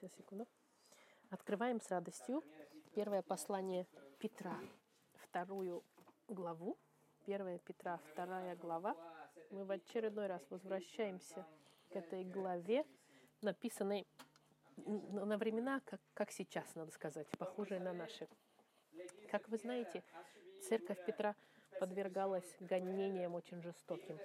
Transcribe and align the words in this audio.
Сейчас, 0.00 0.14
секунду. 0.14 0.48
Открываем 1.28 1.78
с 1.78 1.90
радостью 1.90 2.42
первое 2.94 3.20
послание 3.20 3.86
Петра, 4.18 4.58
вторую 5.12 5.84
главу. 6.26 6.78
Первое 7.26 7.58
Петра, 7.58 7.98
вторая 8.10 8.56
глава. 8.56 8.96
Мы 9.50 9.66
в 9.66 9.70
очередной 9.70 10.26
раз 10.26 10.42
возвращаемся 10.48 11.46
к 11.90 11.96
этой 11.96 12.24
главе, 12.24 12.86
написанной 13.42 14.06
на 14.86 15.36
времена, 15.36 15.82
как, 15.84 16.00
как 16.14 16.30
сейчас, 16.30 16.74
надо 16.74 16.92
сказать, 16.92 17.28
похожие 17.38 17.78
на 17.78 17.92
наши. 17.92 18.26
Как 19.30 19.50
вы 19.50 19.58
знаете, 19.58 20.02
церковь 20.62 21.04
Петра 21.04 21.36
подвергалась 21.78 22.56
гонениям 22.58 23.34
очень 23.34 23.60
жестоким. 23.60 24.18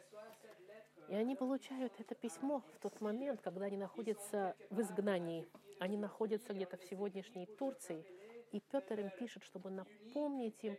И 1.10 1.16
они 1.16 1.36
получают 1.36 2.00
это 2.00 2.16
письмо 2.16 2.64
в 2.76 2.80
тот 2.80 3.02
момент, 3.02 3.42
когда 3.42 3.66
они 3.66 3.76
находятся 3.76 4.56
в 4.70 4.80
изгнании. 4.80 5.46
Они 5.80 5.98
находятся 5.98 6.54
где-то 6.54 6.78
в 6.78 6.84
сегодняшней 6.84 7.46
Турции. 7.46 8.06
И 8.52 8.60
Петр 8.60 9.00
им 9.00 9.10
пишет, 9.10 9.44
чтобы 9.44 9.70
напомнить 9.70 10.64
им 10.64 10.78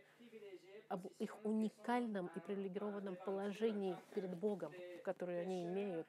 об 0.89 1.07
их 1.19 1.37
уникальном 1.45 2.27
и 2.35 2.39
привилегированном 2.39 3.17
положении 3.17 3.95
перед 4.13 4.35
Богом, 4.35 4.73
которое 5.03 5.41
они 5.41 5.65
имеют, 5.65 6.07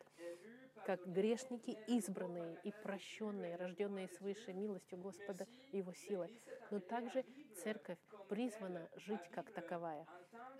как 0.86 1.04
грешники 1.06 1.76
избранные 1.86 2.56
и 2.62 2.72
прощенные, 2.82 3.56
рожденные 3.56 4.08
свыше 4.08 4.52
милостью 4.52 4.98
Господа 4.98 5.46
и 5.72 5.78
Его 5.78 5.92
силой. 5.92 6.32
Но 6.70 6.80
также 6.80 7.24
церковь 7.62 7.98
призвана 8.28 8.88
жить 8.96 9.28
как 9.30 9.50
таковая, 9.50 10.06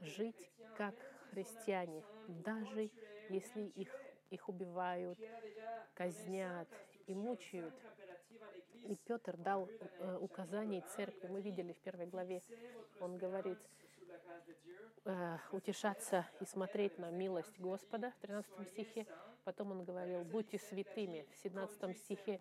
жить 0.01 0.51
как 0.77 0.95
христиане, 1.31 2.03
даже 2.27 2.91
если 3.29 3.63
их, 3.63 3.91
их 4.31 4.49
убивают, 4.49 5.19
казнят 5.95 6.69
и 7.07 7.15
мучают. 7.15 7.75
И 8.85 8.97
Петр 9.05 9.37
дал 9.37 9.69
э, 9.69 10.83
церкви. 10.97 11.29
Мы 11.29 11.41
видели 11.41 11.73
в 11.73 11.81
первой 11.81 12.07
главе, 12.07 12.43
он 13.01 13.19
говорит, 13.19 13.59
э, 15.05 15.39
утешаться 15.53 16.27
и 16.41 16.45
смотреть 16.45 16.99
на 16.99 17.11
милость 17.11 17.59
Господа 17.59 18.13
в 18.13 18.21
13 18.21 18.69
стихе. 18.69 19.07
Потом 19.45 19.73
он 19.73 19.85
говорил, 19.85 20.25
будьте 20.25 20.59
святыми. 20.59 21.27
В 21.33 21.37
17 21.43 21.99
стихе 21.99 22.41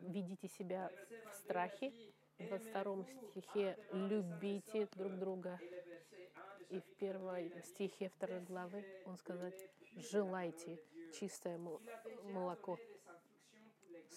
ведите 0.00 0.48
себя 0.48 0.90
в 1.32 1.36
страхе. 1.36 1.92
В 2.38 2.46
22 2.46 3.04
стихе 3.30 3.76
любите 3.92 4.88
друг 4.94 5.18
друга. 5.18 5.58
И 6.70 6.80
в 6.80 6.96
первой 6.96 7.52
стихе 7.64 8.10
второй 8.10 8.40
главы 8.40 8.84
он 9.06 9.16
сказал, 9.16 9.50
желайте 9.96 10.78
чистое 11.18 11.58
молоко, 12.24 12.78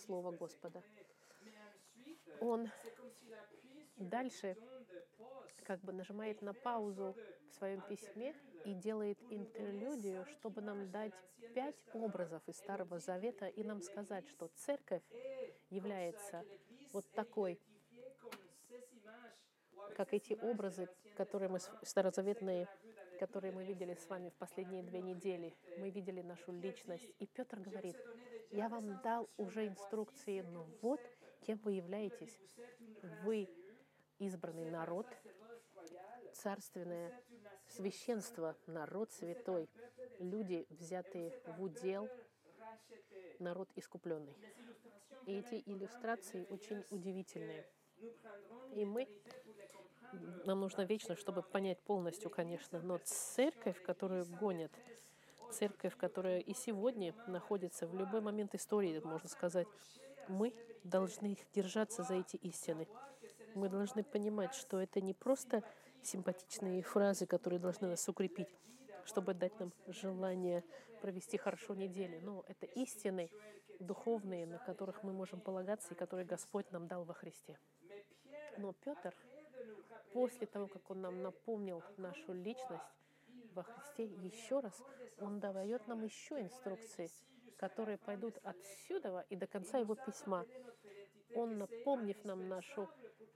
Слово 0.06 0.32
Господа. 0.32 0.82
Он 2.40 2.70
дальше 3.98 4.58
как 5.64 5.80
бы 5.82 5.94
нажимает 5.94 6.42
на 6.42 6.54
паузу 6.54 7.16
в 7.50 7.54
своем 7.54 7.82
письме 7.82 8.36
и 8.66 8.74
делает 8.74 9.20
интерлюдию, 9.30 10.26
чтобы 10.26 10.62
нам 10.62 10.90
дать 10.92 11.14
пять 11.54 11.84
образов 11.94 12.42
из 12.48 12.58
Старого 12.58 13.00
Завета 13.00 13.48
и 13.48 13.64
нам 13.64 13.82
сказать, 13.82 14.28
что 14.28 14.48
церковь 14.56 15.04
является 15.70 16.44
вот 16.94 17.06
такой, 17.12 17.60
как 19.96 20.14
эти 20.14 20.34
образы, 20.34 20.90
которые 21.16 21.50
мы 21.50 21.60
старозаветные, 21.84 22.68
которые 23.20 23.52
мы 23.52 23.64
видели 23.64 23.94
с 23.94 24.10
вами 24.10 24.30
в 24.30 24.34
последние 24.34 24.82
две 24.82 25.02
недели. 25.02 25.54
Мы 25.78 25.92
видели 25.92 26.22
нашу 26.22 26.52
личность. 26.54 27.08
И 27.20 27.28
Петр 27.28 27.60
говорит, 27.60 27.96
я 28.52 28.70
вам 28.70 29.00
дал 29.02 29.30
уже 29.38 29.68
инструкции, 29.68 30.42
но 30.42 30.68
вот 30.82 31.00
кем 31.42 31.58
вы 31.60 31.74
являетесь. 31.74 32.40
Вы 33.24 33.50
избранный 34.20 34.70
народ, 34.70 35.08
царственное 36.34 37.12
священство, 37.68 38.56
народ 38.68 39.12
святой, 39.12 39.70
люди, 40.20 40.66
взятые 40.70 41.34
в 41.46 41.64
удел, 41.64 42.10
народ 43.40 43.70
искупленный. 43.76 44.36
И 45.26 45.40
эти 45.40 45.62
иллюстрации 45.66 46.46
очень 46.50 46.84
удивительные. 46.90 47.66
И 48.74 48.86
мы, 48.86 49.08
нам 50.46 50.60
нужно 50.62 50.82
вечно, 50.82 51.16
чтобы 51.16 51.42
понять 51.42 51.80
полностью, 51.82 52.30
конечно, 52.30 52.82
но 52.82 53.00
церковь, 53.04 53.82
которую 53.82 54.26
гонят, 54.26 54.72
церковь, 55.52 55.96
которая 55.98 56.40
и 56.40 56.54
сегодня 56.54 57.14
находится 57.28 57.88
в 57.88 57.96
любой 57.96 58.22
момент 58.22 58.56
истории, 58.56 59.00
можно 59.04 59.30
сказать, 59.30 59.68
мы 60.28 60.54
должны 60.84 61.38
держаться 61.54 62.04
за 62.04 62.16
эти 62.16 62.38
истины. 62.38 62.88
Мы 63.54 63.70
должны 63.70 64.04
понимать, 64.04 64.54
что 64.54 64.80
это 64.80 65.02
не 65.02 65.14
просто 65.14 65.64
симпатичные 66.02 66.82
фразы, 66.82 67.26
которые 67.26 67.60
должны 67.60 67.90
нас 67.90 68.08
укрепить, 68.08 68.48
чтобы 69.06 69.34
дать 69.34 69.60
нам 69.60 69.72
желание 69.88 70.64
провести 71.02 71.38
хорошо 71.38 71.76
неделю. 71.76 72.20
Но 72.22 72.44
это 72.48 72.66
истины 72.66 73.30
духовные, 73.80 74.46
на 74.46 74.60
которых 74.60 75.04
мы 75.04 75.12
можем 75.12 75.40
полагаться 75.42 75.94
и 75.94 75.98
которые 75.98 76.26
Господь 76.26 76.72
нам 76.72 76.88
дал 76.88 77.04
во 77.04 77.14
Христе. 77.14 77.58
Но 78.58 78.74
Петр, 78.74 79.14
после 80.14 80.48
того, 80.48 80.68
как 80.68 80.90
он 80.90 81.02
нам 81.02 81.22
напомнил 81.22 81.84
нашу 81.98 82.34
личность 82.34 82.84
во 83.52 83.64
Христе, 83.64 84.06
еще 84.06 84.60
раз 84.60 84.84
он 85.18 85.40
дает 85.40 85.88
нам 85.88 86.04
еще 86.04 86.40
инструкции, 86.42 87.12
которые 87.58 87.98
пойдут 87.98 88.40
отсюда 88.44 89.26
и 89.30 89.36
до 89.36 89.48
конца 89.48 89.78
его 89.80 89.96
письма. 89.96 90.48
Он, 91.34 91.58
напомнив 91.58 92.18
нам 92.24 92.48
нашу 92.48 92.90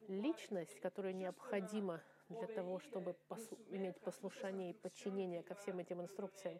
личность, 0.08 0.80
которая 0.80 1.14
необходима 1.14 2.04
для 2.30 2.48
того, 2.48 2.80
чтобы 2.80 3.16
послу- 3.30 3.60
иметь 3.70 4.00
послушание 4.02 4.72
и 4.72 4.74
подчинение 4.74 5.44
ко 5.44 5.56
всем 5.56 5.80
этим 5.80 6.02
инструкциям, 6.02 6.60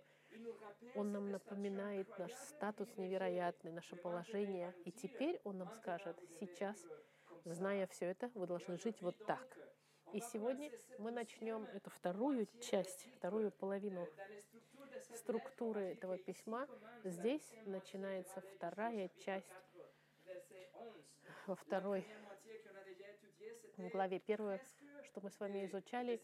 он 0.94 1.12
нам 1.12 1.30
напоминает 1.32 2.10
наш 2.18 2.34
статус 2.34 2.90
невероятный, 2.98 3.72
наше 3.72 3.96
положение. 3.96 4.76
И 4.86 4.92
теперь 4.92 5.40
он 5.44 5.58
нам 5.60 5.72
скажет, 5.72 6.18
сейчас, 6.40 6.88
зная 7.46 7.88
все 7.88 8.06
это, 8.08 8.32
вы 8.36 8.48
должны 8.48 8.78
жить 8.78 9.02
вот 9.02 9.18
так. 9.26 9.60
И 10.16 10.22
сегодня 10.22 10.72
мы 10.98 11.12
начнем 11.12 11.66
эту 11.74 11.90
вторую 11.90 12.48
часть, 12.62 13.06
вторую 13.18 13.52
половину 13.52 14.08
структуры 15.14 15.92
этого 15.92 16.18
письма. 16.18 16.70
Здесь 17.04 17.44
начинается 17.66 18.40
вторая 18.40 19.10
часть 19.26 19.52
во 21.48 21.56
второй 21.58 22.08
главе. 23.76 24.20
Первое, 24.22 24.62
что 25.04 25.20
мы 25.20 25.30
с 25.30 25.38
вами 25.38 25.66
изучали, 25.66 26.22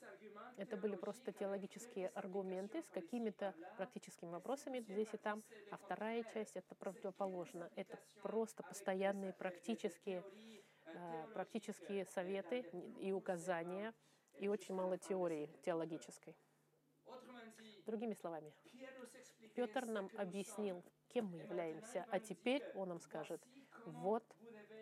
это 0.56 0.78
были 0.78 0.96
просто 0.96 1.34
теологические 1.34 2.12
аргументы 2.16 2.84
с 2.84 2.90
какими-то 2.92 3.54
практическими 3.76 4.30
вопросами 4.30 4.80
здесь 4.80 5.10
и 5.12 5.18
там. 5.18 5.44
А 5.70 5.76
вторая 5.76 6.24
часть— 6.34 6.52
это 6.56 6.76
противоположно. 6.76 7.70
Это 7.76 8.00
просто 8.22 8.64
постоянные 8.64 9.34
практические, 9.34 10.24
практические 11.34 12.06
советы 12.06 12.66
и 13.00 13.12
указания, 13.12 13.94
и 14.40 14.48
очень 14.48 14.74
мало 14.76 14.98
теории 14.98 15.50
теологической. 15.64 16.36
Другими 17.86 18.14
словами, 18.14 18.54
Петр 19.56 19.86
нам 19.86 20.10
объяснил, 20.18 20.84
кем 21.10 21.26
мы 21.26 21.40
являемся, 21.40 22.06
а 22.10 22.20
теперь 22.20 22.64
он 22.76 22.90
нам 22.90 23.00
скажет, 23.00 23.42
вот 23.86 24.24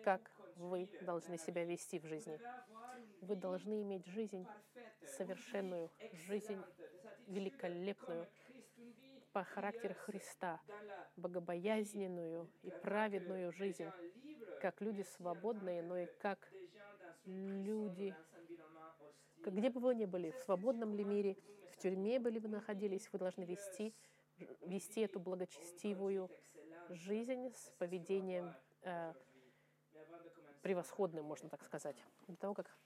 как 0.04 0.30
вы 0.56 0.88
должны 1.00 1.38
себя 1.38 1.64
вести 1.64 1.98
в 1.98 2.04
жизни. 2.04 2.38
Вы 3.22 3.36
должны 3.36 3.82
иметь 3.82 4.06
жизнь 4.06 4.46
совершенную, 5.06 5.90
жизнь 6.12 6.62
великолепную, 7.26 8.28
по 9.32 9.44
характеру 9.44 9.94
Христа, 9.94 10.60
богобоязненную 11.16 12.50
и 12.62 12.70
праведную 12.70 13.52
жизнь, 13.52 13.86
как 14.60 14.80
люди 14.80 15.02
свободные, 15.02 15.82
но 15.82 15.96
и 15.96 16.06
как 16.20 16.52
люди, 17.24 18.14
как 19.42 19.54
где 19.54 19.70
бы 19.70 19.80
вы 19.80 19.94
ни 19.94 20.04
были, 20.04 20.30
в 20.30 20.38
свободном 20.38 20.94
ли 20.94 21.04
мире, 21.04 21.36
в 21.72 21.76
тюрьме 21.76 22.18
бы 22.18 22.30
ли 22.30 22.38
вы 22.38 22.48
находились, 22.48 23.08
вы 23.12 23.18
должны 23.18 23.44
вести, 23.44 23.94
вести 24.60 25.00
эту 25.00 25.18
благочестивую 25.18 26.30
жизнь 26.90 27.52
с 27.54 27.70
поведением 27.78 28.54
э, 28.82 29.14
превосходным, 30.62 31.24
можно 31.24 31.48
так 31.48 31.62
сказать. 31.64 31.96
Для 32.26 32.36
того, 32.36 32.54
как 32.54 32.76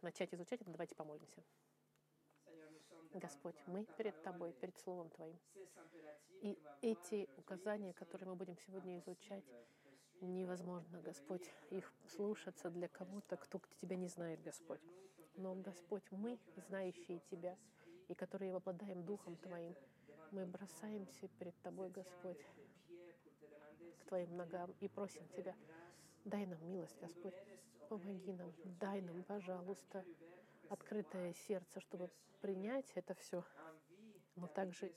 начать 0.00 0.32
изучать 0.34 0.60
это, 0.60 0.70
давайте 0.70 0.94
помолимся. 0.94 1.42
Господь, 3.14 3.56
мы 3.66 3.84
перед 3.98 4.22
Тобой, 4.22 4.52
перед 4.52 4.76
Словом 4.78 5.10
Твоим. 5.10 5.38
И 6.40 6.58
эти 6.80 7.28
указания, 7.36 7.92
которые 7.92 8.28
мы 8.30 8.36
будем 8.36 8.56
сегодня 8.56 8.98
изучать, 8.98 9.44
невозможно, 10.26 11.00
Господь, 11.00 11.48
их 11.70 11.92
слушаться 12.06 12.70
для 12.70 12.88
кого-то, 12.88 13.36
кто 13.36 13.60
Тебя 13.80 13.96
не 13.96 14.08
знает, 14.08 14.42
Господь. 14.42 14.80
Но, 15.36 15.54
Господь, 15.54 16.04
мы, 16.10 16.38
знающие 16.68 17.20
Тебя, 17.30 17.56
и 18.08 18.14
которые 18.14 18.54
обладаем 18.54 19.04
Духом 19.04 19.36
Твоим, 19.36 19.74
мы 20.30 20.46
бросаемся 20.46 21.28
перед 21.38 21.54
Тобой, 21.62 21.90
Господь, 21.90 22.40
Твоим 24.06 24.36
ногам 24.36 24.74
и 24.80 24.88
просим 24.88 25.26
Тебя, 25.28 25.54
дай 26.24 26.46
нам 26.46 26.70
милость, 26.70 26.98
Господь, 27.00 27.34
помоги 27.88 28.32
нам, 28.32 28.52
дай 28.80 29.00
нам, 29.00 29.22
пожалуйста, 29.24 30.04
открытое 30.68 31.34
сердце, 31.34 31.80
чтобы 31.80 32.10
принять 32.40 32.90
это 32.94 33.14
все, 33.14 33.44
но 34.36 34.46
также 34.46 34.92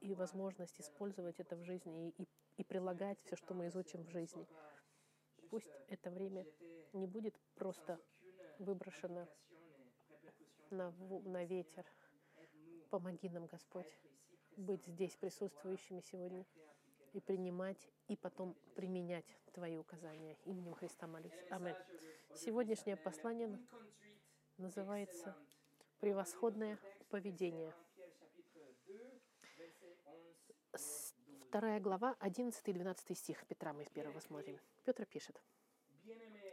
и 0.00 0.14
возможность 0.14 0.80
использовать 0.80 1.38
это 1.40 1.56
в 1.56 1.64
жизни 1.64 2.08
и, 2.08 2.22
и, 2.22 2.28
и 2.58 2.64
прилагать 2.64 3.18
все, 3.24 3.36
что 3.36 3.54
мы 3.54 3.68
изучим 3.68 4.04
в 4.04 4.10
жизни. 4.10 4.46
Пусть 5.50 5.70
это 5.88 6.10
время 6.10 6.46
не 6.92 7.06
будет 7.06 7.34
просто 7.56 8.00
выброшено 8.58 9.26
на, 10.70 10.92
на 11.24 11.44
ветер. 11.44 11.84
Помоги 12.88 13.28
нам, 13.28 13.46
Господь, 13.46 13.92
быть 14.56 14.84
здесь 14.86 15.16
присутствующими 15.16 16.00
сегодня 16.00 16.46
и 17.12 17.20
принимать, 17.20 17.90
и 18.08 18.16
потом 18.16 18.54
применять 18.74 19.26
Твои 19.52 19.76
указания. 19.76 20.36
Именем 20.44 20.74
Христа 20.74 21.06
молюсь. 21.06 21.34
Аминь. 21.50 21.74
Сегодняшнее 22.36 22.96
послание 22.96 23.58
называется 24.56 25.36
«Превосходное 25.98 26.78
поведение». 27.08 27.74
Вторая 31.50 31.80
глава, 31.80 32.14
11 32.20 32.68
и 32.68 32.72
12 32.72 33.18
стих 33.18 33.44
Петра 33.48 33.72
мы 33.72 33.84
первого 33.84 34.20
смотрим. 34.20 34.60
Петр 34.84 35.04
пишет. 35.04 35.42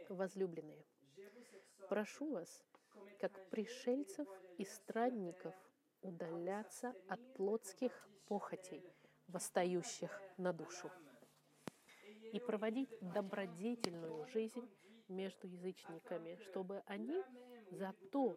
«Возлюбленные, 0.08 0.84
прошу 1.88 2.32
вас, 2.32 2.64
как 3.20 3.48
пришельцев 3.48 4.26
и 4.56 4.64
странников, 4.64 5.54
удаляться 6.02 6.96
от 7.06 7.20
плотских 7.34 8.08
похотей, 8.26 8.82
восстающих 9.28 10.20
на 10.36 10.52
душу, 10.52 10.90
и 12.32 12.40
проводить 12.40 12.90
добродетельную 13.00 14.26
жизнь 14.26 14.68
между 15.06 15.46
язычниками, 15.46 16.40
чтобы 16.48 16.82
они 16.86 17.22
за 17.70 17.94
то, 18.10 18.36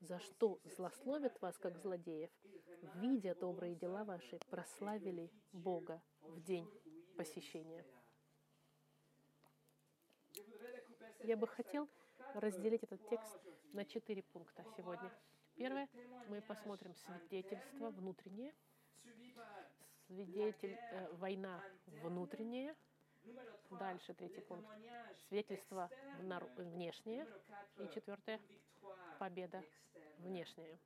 за 0.00 0.18
что 0.18 0.58
злословят 0.64 1.40
вас, 1.40 1.56
как 1.56 1.78
злодеев, 1.78 2.30
видя 2.96 3.34
добрые 3.34 3.74
дела 3.74 4.04
ваши, 4.04 4.38
прославили 4.50 5.30
Бога 5.52 6.02
в 6.22 6.40
день 6.42 6.68
посещения. 7.16 7.84
Я 11.22 11.36
бы 11.36 11.46
хотел 11.46 11.88
разделить 12.34 12.82
этот 12.82 13.06
текст 13.08 13.38
на 13.72 13.84
четыре 13.84 14.22
пункта 14.22 14.64
сегодня. 14.76 15.12
Первое, 15.56 15.88
мы 16.28 16.40
посмотрим 16.40 16.94
свидетельство 16.94 17.90
внутреннее, 17.90 18.54
свидетель, 20.06 20.78
э, 20.92 21.12
война 21.14 21.62
внутренняя, 21.86 22.74
Дальше 23.78 24.14
третий 24.14 24.40
пункт. 24.40 24.68
Свидетельство 25.28 25.90
внешнее. 26.56 27.26
И 27.78 27.88
четвертое. 27.94 28.40
Победа 29.18 29.62
внешняя. 30.18 30.78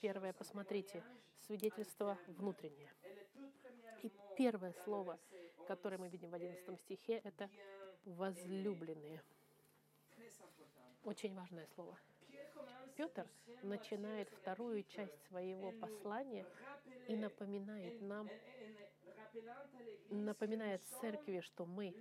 Первое, 0.00 0.32
посмотрите, 0.32 1.02
свидетельство 1.46 2.18
внутреннее. 2.26 2.92
И 4.02 4.12
первое 4.36 4.72
слово, 4.84 5.18
которое 5.66 5.98
мы 5.98 6.08
видим 6.08 6.30
в 6.30 6.34
11 6.34 6.78
стихе, 6.80 7.20
это 7.24 7.48
возлюбленные. 8.04 9.22
Очень 11.04 11.34
важное 11.34 11.66
слово. 11.74 11.98
Петр 12.96 13.26
начинает 13.62 14.28
вторую 14.30 14.84
часть 14.84 15.20
своего 15.26 15.72
послания 15.72 16.46
и 17.08 17.16
напоминает 17.16 18.00
нам, 18.00 18.30
напоминает 20.10 20.82
церкви, 21.00 21.40
что 21.40 21.66
мы 21.66 21.94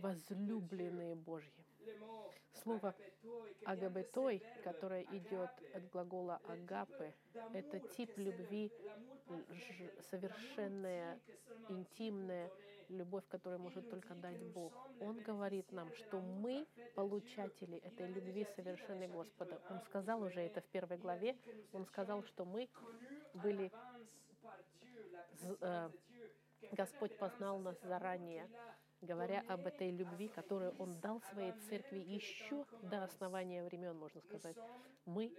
возлюбленные 0.00 1.14
Божьи. 1.14 1.64
Слово 2.64 2.94
агабетой, 3.66 4.42
которое 4.64 5.02
идет 5.02 5.50
от 5.74 5.88
глагола 5.90 6.40
агапы, 6.48 7.12
это 7.52 7.78
тип 7.78 8.10
любви, 8.16 8.72
совершенная, 10.10 11.20
интимная 11.68 12.50
любовь, 12.88 13.24
которую 13.28 13.60
может 13.60 13.90
только 13.90 14.14
дать 14.14 14.40
Бог. 14.54 14.72
Он 15.00 15.20
говорит 15.20 15.70
нам, 15.72 15.92
что 15.94 16.20
мы 16.20 16.66
получатели 16.94 17.76
этой 17.78 18.06
любви 18.06 18.46
совершенной 18.56 19.08
Господа. 19.08 19.60
Он 19.68 19.80
сказал 19.82 20.22
уже 20.22 20.40
это 20.40 20.62
в 20.62 20.66
первой 20.66 20.96
главе. 20.96 21.36
Он 21.72 21.84
сказал, 21.84 22.22
что 22.24 22.46
мы 22.46 22.70
были 23.34 23.70
э, 25.60 25.90
Господь 26.72 27.16
познал 27.18 27.58
нас 27.58 27.76
заранее 27.82 28.48
говоря 29.04 29.44
об 29.48 29.66
этой 29.66 29.90
любви, 29.90 30.28
которую 30.28 30.74
Он 30.78 30.98
дал 31.00 31.20
своей 31.32 31.52
церкви 31.68 31.98
еще 31.98 32.64
до 32.82 33.04
основания 33.04 33.64
времен, 33.64 33.96
можно 33.96 34.20
сказать. 34.20 34.56
Мы 35.06 35.32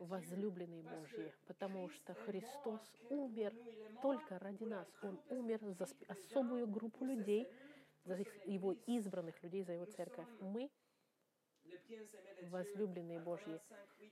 возлюбленные 0.00 0.82
Божьи, 0.82 1.32
потому 1.46 1.88
что 1.90 2.14
Христос 2.14 2.80
умер 3.08 3.54
только 4.02 4.38
ради 4.38 4.64
нас. 4.64 4.88
Он 5.02 5.20
умер 5.30 5.60
за 5.62 5.86
особую 6.08 6.66
группу 6.66 7.04
людей, 7.04 7.46
за 8.04 8.16
Его 8.46 8.72
избранных 8.86 9.42
людей, 9.42 9.62
за 9.62 9.72
Его 9.72 9.84
церковь. 9.86 10.28
Мы 10.40 10.70
возлюбленные 12.42 13.20
Божьи. 13.20 13.60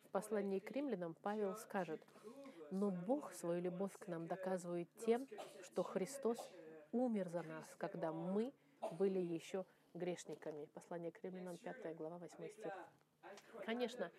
В 0.05 0.11
послании 0.11 0.59
к 0.59 0.71
римлянам 0.71 1.15
Павел 1.23 1.57
скажет, 1.57 2.01
но 2.71 2.91
Бог 2.91 3.33
свою 3.33 3.63
любовь 3.63 3.97
к 3.99 4.07
нам 4.09 4.27
доказывает 4.27 4.89
тем, 5.07 5.27
что 5.63 5.83
Христос 5.83 6.39
умер 6.93 7.29
за 7.29 7.43
нас, 7.43 7.75
когда 7.79 8.13
мы 8.13 8.53
были 8.93 9.19
еще 9.19 9.65
грешниками. 9.95 10.67
Послание 10.67 11.11
к 11.11 11.23
римлянам, 11.23 11.57
5 11.57 11.97
глава, 11.97 12.19
8 12.19 12.49
стих. 12.49 12.73
Конечно, 13.65 14.11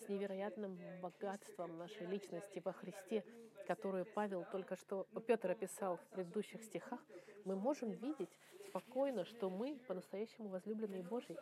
с 0.00 0.08
невероятным 0.08 0.78
богатством 1.00 1.78
нашей 1.78 2.06
личности 2.06 2.60
во 2.64 2.72
Христе, 2.72 3.24
которую 3.66 4.04
Павел 4.04 4.44
только 4.50 4.76
что, 4.76 5.06
Петр 5.26 5.50
описал 5.50 5.96
в 5.96 6.06
предыдущих 6.08 6.62
стихах, 6.64 7.00
мы 7.44 7.56
можем 7.56 7.90
видеть 7.90 8.30
спокойно, 8.66 9.24
что 9.24 9.48
мы 9.48 9.78
по-настоящему 9.86 10.48
возлюбленные 10.48 11.02
Божьи. 11.02 11.36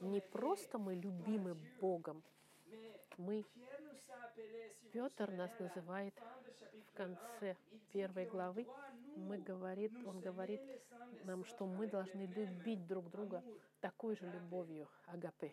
Не 0.00 0.20
просто 0.20 0.78
мы 0.78 0.94
любимы 0.94 1.54
Богом, 1.80 2.22
мы 3.16 3.44
Петр 4.92 5.30
нас 5.30 5.50
называет 5.58 6.14
в 6.86 6.96
конце 6.96 7.56
первой 7.92 8.26
главы, 8.26 8.66
мы 9.16 9.38
говорит, 9.38 9.92
он 10.04 10.20
говорит 10.20 10.60
нам, 11.24 11.44
что 11.44 11.66
мы 11.66 11.86
должны 11.86 12.26
любить 12.26 12.86
друг 12.86 13.10
друга 13.10 13.42
такой 13.80 14.16
же 14.16 14.26
любовью, 14.26 14.88
агапы, 15.06 15.52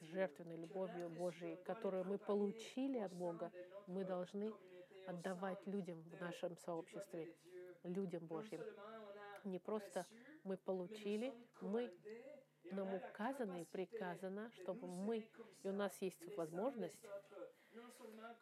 жертвенной 0.00 0.56
любовью 0.56 1.08
Божией, 1.08 1.56
которую 1.64 2.04
мы 2.04 2.18
получили 2.18 2.98
от 2.98 3.12
Бога, 3.12 3.50
мы 3.86 4.04
должны 4.04 4.52
отдавать 5.06 5.66
людям 5.66 6.02
в 6.02 6.20
нашем 6.20 6.56
сообществе, 6.58 7.34
людям 7.84 8.26
Божьим. 8.26 8.60
Не 9.44 9.58
просто 9.58 10.06
мы 10.44 10.56
получили, 10.56 11.32
мы 11.60 11.90
нам 12.70 12.94
указано 12.94 13.60
и 13.60 13.64
приказано, 13.64 14.50
чтобы 14.52 14.86
мы, 14.86 15.26
и 15.62 15.68
у 15.68 15.72
нас 15.72 15.96
есть 16.00 16.36
возможность 16.36 17.00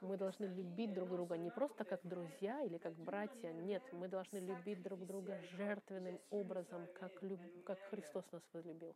мы 0.00 0.16
должны 0.16 0.46
любить 0.46 0.92
друг 0.94 1.10
друга 1.10 1.36
не 1.36 1.50
просто 1.50 1.84
как 1.84 2.00
друзья 2.04 2.62
или 2.62 2.78
как 2.78 2.94
братья. 2.94 3.52
Нет, 3.52 3.82
мы 3.92 4.08
должны 4.08 4.38
любить 4.38 4.82
друг 4.82 5.06
друга 5.06 5.38
жертвенным 5.56 6.20
образом, 6.30 6.86
как, 6.98 7.22
люб... 7.22 7.40
как 7.64 7.78
Христос 7.90 8.24
нас 8.32 8.42
возлюбил. 8.52 8.94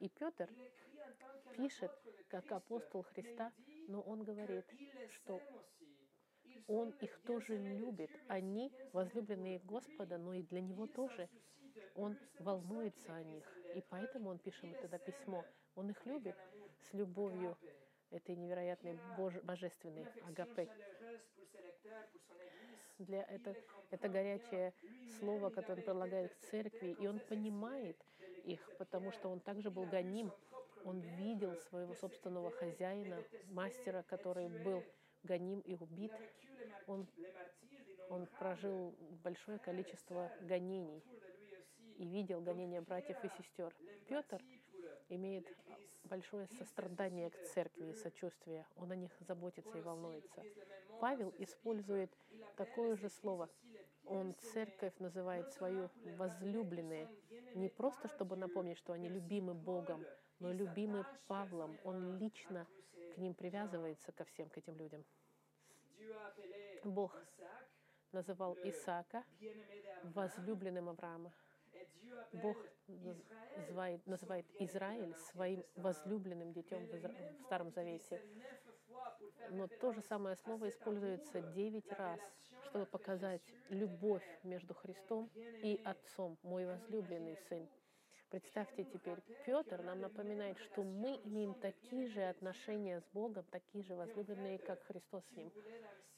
И 0.00 0.08
Петр 0.08 0.48
пишет, 1.56 1.90
как 2.28 2.50
апостол 2.52 3.02
Христа, 3.02 3.52
но 3.88 4.00
он 4.02 4.22
говорит, 4.22 4.66
что 5.10 5.40
он 6.66 6.90
их 7.00 7.18
тоже 7.22 7.56
любит. 7.56 8.10
Они 8.28 8.70
возлюбленные 8.92 9.58
Господа, 9.60 10.18
но 10.18 10.34
и 10.34 10.42
для 10.42 10.60
него 10.60 10.86
тоже. 10.86 11.28
Он 11.94 12.16
волнуется 12.38 13.14
о 13.14 13.22
них. 13.22 13.44
И 13.74 13.82
поэтому 13.88 14.30
он 14.30 14.38
пишет 14.38 14.76
это 14.82 14.98
письмо. 14.98 15.44
Он 15.74 15.90
их 15.90 16.04
любит 16.06 16.36
с 16.80 16.92
любовью 16.92 17.56
этой 18.10 18.36
невероятной 18.36 18.98
бож, 19.16 19.34
божественной 19.42 20.06
агапе. 20.26 20.68
Для 22.98 23.22
это, 23.22 23.54
это 23.90 24.08
горячее 24.08 24.74
слово, 25.20 25.50
которое 25.50 25.80
он 25.80 25.84
предлагает 25.84 26.34
к 26.34 26.38
церкви, 26.50 26.96
и 26.98 27.06
он 27.06 27.20
понимает 27.20 27.96
их, 28.44 28.60
потому 28.76 29.12
что 29.12 29.28
он 29.28 29.40
также 29.40 29.70
был 29.70 29.84
гоним. 29.84 30.32
Он 30.84 31.00
видел 31.00 31.56
своего 31.56 31.94
собственного 31.94 32.50
хозяина, 32.50 33.22
мастера, 33.50 34.02
который 34.02 34.48
был 34.48 34.82
гоним 35.22 35.60
и 35.60 35.74
убит. 35.74 36.12
Он, 36.86 37.06
он 38.08 38.26
прожил 38.38 38.94
большое 39.22 39.58
количество 39.58 40.30
гонений 40.40 41.02
и 41.98 42.06
видел 42.06 42.40
гонения 42.40 42.80
братьев 42.80 43.16
и 43.24 43.28
сестер. 43.28 43.74
Петр 44.08 44.42
имеет 45.08 45.46
большое 46.04 46.46
сострадание 46.58 47.30
к 47.30 47.38
церкви 47.54 47.90
и 47.90 47.94
сочувствие. 47.94 48.66
Он 48.76 48.90
о 48.90 48.96
них 48.96 49.12
заботится 49.20 49.78
и 49.78 49.82
волнуется. 49.82 50.42
Павел 51.00 51.34
использует 51.38 52.10
такое 52.56 52.96
же 52.96 53.08
слово. 53.08 53.48
Он 54.04 54.34
церковь 54.52 54.94
называет 54.98 55.52
свою 55.52 55.90
возлюбленные. 56.16 57.08
Не 57.54 57.68
просто, 57.68 58.08
чтобы 58.08 58.36
напомнить, 58.36 58.78
что 58.78 58.92
они 58.92 59.08
любимы 59.08 59.54
Богом, 59.54 60.04
но 60.38 60.52
любимы 60.52 61.04
Павлом. 61.26 61.78
Он 61.84 62.18
лично 62.18 62.66
к 63.14 63.18
ним 63.18 63.34
привязывается, 63.34 64.12
ко 64.12 64.24
всем, 64.24 64.48
к 64.48 64.58
этим 64.58 64.76
людям. 64.76 65.04
Бог 66.84 67.14
называл 68.12 68.56
Исаака 68.64 69.24
возлюбленным 70.02 70.88
Авраама. 70.88 71.32
Бог 72.32 72.56
называет, 73.56 74.06
называет 74.06 74.46
Израиль 74.60 75.14
своим 75.32 75.64
возлюбленным 75.76 76.52
детем 76.52 76.86
в, 76.86 76.94
Изра... 76.94 77.14
в 77.38 77.42
Старом 77.42 77.70
Завете. 77.70 78.22
Но 79.50 79.66
то 79.66 79.92
же 79.92 80.02
самое 80.02 80.36
слово 80.36 80.68
используется 80.68 81.40
девять 81.40 81.90
раз, 81.92 82.20
чтобы 82.64 82.86
показать 82.86 83.42
любовь 83.68 84.24
между 84.42 84.74
Христом 84.74 85.30
и 85.62 85.80
Отцом, 85.84 86.38
мой 86.42 86.66
возлюбленный 86.66 87.36
сын. 87.48 87.68
Представьте 88.30 88.84
теперь, 88.84 89.18
Петр 89.46 89.82
нам 89.82 90.00
напоминает, 90.00 90.58
что 90.58 90.82
мы 90.82 91.18
имеем 91.24 91.54
такие 91.54 92.08
же 92.08 92.22
отношения 92.22 93.00
с 93.00 93.08
Богом, 93.14 93.44
такие 93.50 93.82
же 93.82 93.94
возлюбленные, 93.94 94.58
как 94.58 94.82
Христос 94.84 95.24
с 95.32 95.36
Ним. 95.36 95.50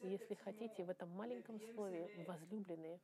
И 0.01 0.09
если 0.09 0.35
хотите, 0.35 0.83
в 0.83 0.91
этом 0.91 1.09
маленьком 1.11 1.61
слове 1.61 2.11
«возлюбленные» 2.27 2.99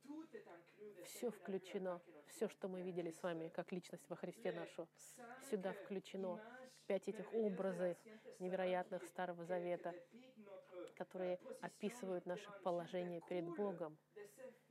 все 1.05 1.31
включено, 1.31 2.01
все, 2.27 2.49
что 2.49 2.67
мы 2.67 2.81
видели 2.81 3.11
с 3.11 3.23
вами, 3.23 3.47
как 3.47 3.71
личность 3.71 4.03
во 4.09 4.17
Христе 4.17 4.51
нашу, 4.51 4.89
сюда 5.49 5.71
включено 5.71 6.41
пять 6.85 7.07
этих 7.07 7.33
образов 7.33 7.97
невероятных 8.39 9.05
Старого 9.05 9.45
Завета, 9.45 9.95
которые 10.97 11.39
описывают 11.61 12.25
наше 12.25 12.49
положение 12.61 13.21
перед 13.29 13.45
Богом. 13.55 13.97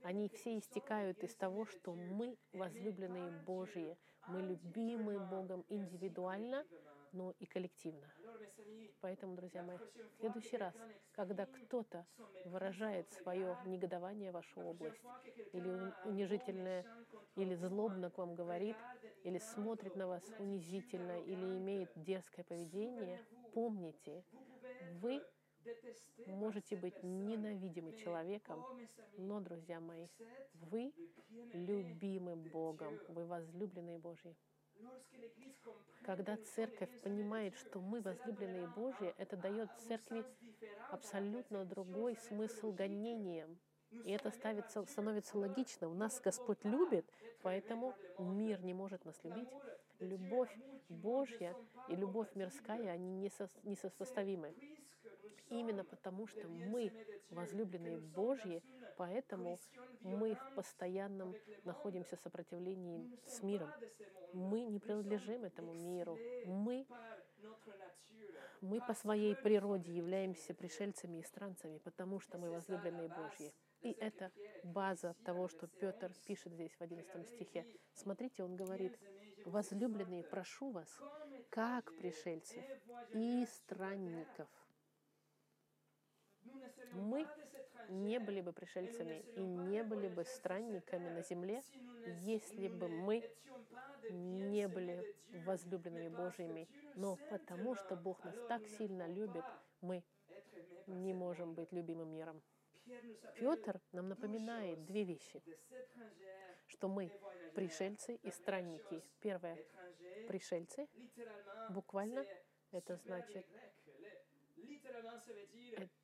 Они 0.03 0.29
все 0.29 0.59
истекают 0.59 1.23
из 1.23 1.35
того, 1.35 1.65
что 1.65 1.93
мы 1.93 2.37
возлюбленные 2.53 3.31
Божьи, 3.31 3.97
мы 4.27 4.41
любимы 4.41 5.19
Богом 5.19 5.65
индивидуально, 5.69 6.65
но 7.11 7.33
и 7.39 7.45
коллективно. 7.45 8.13
Поэтому, 9.01 9.35
друзья 9.35 9.63
мои, 9.63 9.77
в 9.77 10.19
следующий 10.19 10.57
раз, 10.57 10.75
когда 11.11 11.45
кто-то 11.45 12.05
выражает 12.43 13.11
свое 13.11 13.57
негодование 13.63 14.31
в 14.31 14.35
вашу 14.35 14.61
область, 14.61 15.03
или 15.51 15.95
унижительное, 16.03 16.85
или 17.35 17.55
злобно 17.55 18.11
к 18.11 18.17
вам 18.17 18.35
говорит, 18.35 18.85
или 19.23 19.39
смотрит 19.39 19.95
на 19.95 20.07
вас 20.07 20.23
унизительно, 20.37 21.19
или 21.21 21.57
имеет 21.57 21.91
дерзкое 21.95 22.45
поведение, 22.45 23.21
помните, 23.51 24.25
вы 24.79 25.25
можете 26.27 26.75
быть 26.75 27.01
ненавидимы 27.03 27.93
человеком, 27.93 28.65
но, 29.17 29.39
друзья 29.39 29.79
мои, 29.79 30.07
вы 30.53 30.93
любимы 31.53 32.35
Богом, 32.35 32.99
вы 33.09 33.25
возлюбленные 33.25 33.97
Божьи. 33.97 34.35
Когда 36.03 36.37
церковь 36.37 36.89
понимает, 37.01 37.55
что 37.55 37.81
мы 37.81 38.01
возлюбленные 38.01 38.67
Божьи, 38.67 39.13
это 39.17 39.35
дает 39.35 39.69
церкви 39.87 40.23
абсолютно 40.91 41.65
другой 41.65 42.15
смысл 42.15 42.71
гонениям. 42.71 43.57
И 44.05 44.11
это 44.11 44.31
ставится, 44.31 44.85
становится 44.85 45.37
логично. 45.37 45.87
У 45.89 45.93
Нас 45.93 46.19
Господь 46.21 46.63
любит, 46.63 47.09
поэтому 47.41 47.95
мир 48.19 48.63
не 48.63 48.73
может 48.73 49.05
нас 49.05 49.19
любить. 49.23 49.49
Любовь 49.99 50.53
Божья 50.89 51.55
и 51.89 51.95
любовь 51.95 52.27
мирская, 52.35 52.91
они 52.91 53.29
несопоставимы. 53.63 54.53
Именно 55.49 55.83
потому, 55.85 56.27
что 56.27 56.47
мы 56.47 56.91
возлюбленные 57.29 57.99
Божьи, 57.99 58.61
поэтому 58.97 59.59
мы 60.01 60.35
в 60.35 60.55
постоянном 60.55 61.35
находимся 61.63 62.17
в 62.17 62.21
сопротивлении 62.21 63.09
с 63.25 63.41
миром. 63.41 63.71
Мы 64.33 64.65
не 64.65 64.79
принадлежим 64.79 65.45
этому 65.45 65.73
миру. 65.73 66.17
Мы, 66.45 66.85
мы 68.61 68.81
по 68.81 68.93
своей 68.93 69.35
природе 69.35 69.93
являемся 69.93 70.53
пришельцами 70.53 71.19
и 71.19 71.23
странцами, 71.23 71.77
потому 71.79 72.19
что 72.19 72.37
мы 72.37 72.49
возлюбленные 72.49 73.07
Божьи. 73.07 73.53
И 73.81 73.91
это 73.91 74.31
база 74.63 75.15
того, 75.23 75.47
что 75.47 75.67
Петр 75.67 76.11
пишет 76.25 76.53
здесь 76.53 76.75
в 76.75 76.81
11 76.81 77.27
стихе. 77.27 77.65
Смотрите, 77.93 78.43
он 78.43 78.55
говорит, 78.55 78.99
«Возлюбленные, 79.45 80.23
прошу 80.23 80.71
вас, 80.71 80.89
как 81.49 81.95
пришельцев 81.97 82.63
и 83.13 83.45
странников, 83.45 84.49
мы 86.93 87.27
не 87.89 88.19
были 88.19 88.41
бы 88.41 88.51
пришельцами 88.51 89.23
и 89.35 89.41
не 89.41 89.83
были 89.83 90.07
бы 90.07 90.25
странниками 90.25 91.09
на 91.09 91.21
земле, 91.21 91.61
если 92.21 92.67
бы 92.67 92.87
мы 92.87 93.23
не 94.09 94.67
были 94.67 95.15
возлюбленными 95.45 96.09
Божьими. 96.09 96.67
Но 96.95 97.17
потому 97.29 97.75
что 97.75 97.95
Бог 97.95 98.23
нас 98.23 98.35
так 98.47 98.67
сильно 98.67 99.07
любит, 99.07 99.45
мы 99.81 100.03
не 100.87 101.13
можем 101.13 101.53
быть 101.53 101.71
любимым 101.71 102.09
миром. 102.09 102.41
Петр 103.39 103.81
нам 103.91 104.07
напоминает 104.07 104.85
две 104.85 105.03
вещи, 105.03 105.43
что 106.67 106.87
мы 106.87 107.11
пришельцы 107.53 108.15
и 108.15 108.31
странники. 108.31 109.03
Первое, 109.19 109.57
пришельцы, 110.27 110.87
буквально 111.69 112.25
это 112.71 112.95
значит 112.97 113.45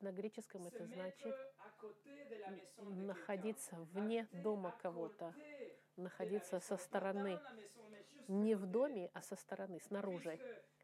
на 0.00 0.12
греческом 0.12 0.66
это 0.66 0.86
значит 0.86 1.34
находиться 2.78 3.76
вне 3.92 4.28
дома 4.32 4.74
кого-то, 4.82 5.34
находиться 5.96 6.60
со 6.60 6.76
стороны. 6.76 7.40
Не 8.28 8.54
в 8.54 8.66
доме, 8.66 9.10
а 9.12 9.22
со 9.22 9.36
стороны, 9.36 9.80
снаружи. 9.80 10.38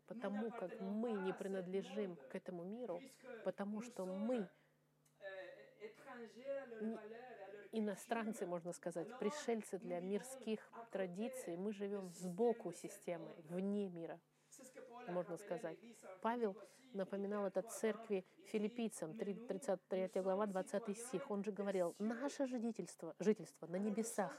Потому 0.06 0.50
как 0.50 0.78
мы 0.80 1.12
не 1.12 1.32
принадлежим 1.32 2.16
к 2.28 2.34
этому 2.34 2.64
миру, 2.64 3.00
потому 3.44 3.80
что 3.80 4.04
мы 4.04 4.48
иностранцы, 7.72 8.46
можно 8.46 8.72
сказать, 8.72 9.06
пришельцы 9.18 9.78
для 9.78 10.00
мирских 10.00 10.60
традиций, 10.90 11.56
мы 11.56 11.72
живем 11.72 12.10
сбоку 12.10 12.72
системы, 12.72 13.32
вне 13.48 13.88
мира, 13.88 14.20
можно 15.08 15.36
сказать. 15.36 15.78
Павел 16.22 16.56
напоминал 16.92 17.46
это 17.46 17.62
церкви 17.62 18.24
филиппийцам, 18.46 19.14
33 19.16 20.10
глава, 20.22 20.46
20 20.46 20.96
стих. 20.96 21.30
Он 21.30 21.44
же 21.44 21.52
говорил, 21.52 21.94
наше 21.98 22.46
жительство, 22.46 23.14
жительство 23.18 23.66
на 23.66 23.76
небесах. 23.76 24.36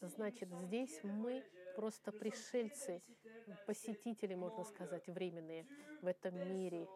Значит, 0.00 0.48
здесь 0.52 1.00
мы 1.02 1.44
просто 1.74 2.12
пришельцы, 2.12 3.02
посетители, 3.66 4.34
можно 4.34 4.64
сказать, 4.64 5.06
временные 5.08 5.66
в 6.02 6.06
этом 6.06 6.34
мире. 6.52 6.88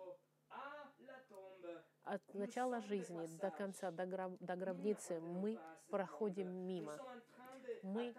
От 2.04 2.22
начала 2.34 2.80
жизни 2.80 3.26
до 3.40 3.50
конца, 3.50 3.90
до, 3.90 4.06
гроб, 4.06 4.36
до 4.40 4.56
гробницы 4.56 5.20
мы 5.20 5.58
проходим 5.88 6.48
мимо. 6.66 6.98
Мы 7.82 8.14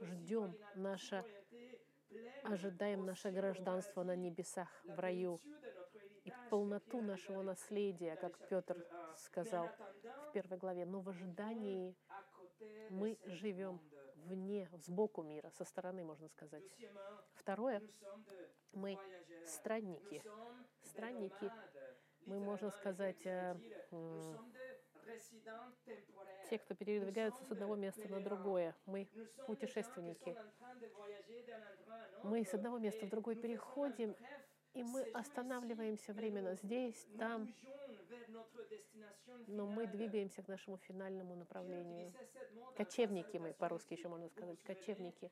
ждем 0.00 0.54
наше 0.74 1.24
ожидаем 2.44 3.04
наше 3.04 3.30
гражданство 3.30 4.02
на 4.02 4.16
небесах, 4.16 4.68
в 4.84 4.98
раю, 4.98 5.40
и 6.24 6.32
полноту 6.50 7.02
нашего 7.02 7.42
наследия, 7.42 8.16
как 8.16 8.38
Петр 8.48 8.86
сказал 9.16 9.68
в 10.28 10.32
первой 10.32 10.58
главе. 10.58 10.86
Но 10.86 11.00
в 11.00 11.08
ожидании 11.08 11.94
мы 12.90 13.18
живем 13.26 13.80
вне, 14.16 14.68
сбоку 14.72 15.22
мира, 15.22 15.50
со 15.50 15.64
стороны, 15.64 16.02
можно 16.04 16.28
сказать. 16.28 16.64
Второе, 17.34 17.82
мы 18.72 18.98
странники. 19.46 20.22
Странники, 20.82 21.50
мы, 22.26 22.40
можно 22.40 22.70
сказать, 22.70 23.26
э, 23.26 23.54
те, 26.48 26.58
кто 26.58 26.74
передвигаются 26.74 27.44
с 27.44 27.50
одного 27.50 27.76
места 27.76 28.08
на 28.08 28.20
другое. 28.20 28.74
Мы 28.86 29.08
путешественники. 29.46 30.36
Мы 32.22 32.44
с 32.44 32.54
одного 32.54 32.78
места 32.78 33.06
в 33.06 33.10
другой 33.10 33.36
переходим, 33.36 34.14
и 34.74 34.82
мы 34.82 35.02
останавливаемся 35.12 36.12
временно 36.12 36.54
здесь, 36.56 37.06
там, 37.18 37.48
но 39.46 39.66
мы 39.66 39.86
двигаемся 39.86 40.42
к 40.42 40.48
нашему 40.48 40.78
финальному 40.78 41.36
направлению. 41.36 42.12
Кочевники 42.76 43.36
мы, 43.36 43.52
по-русски 43.52 43.94
еще 43.94 44.08
можно 44.08 44.28
сказать, 44.28 44.60
кочевники. 44.62 45.30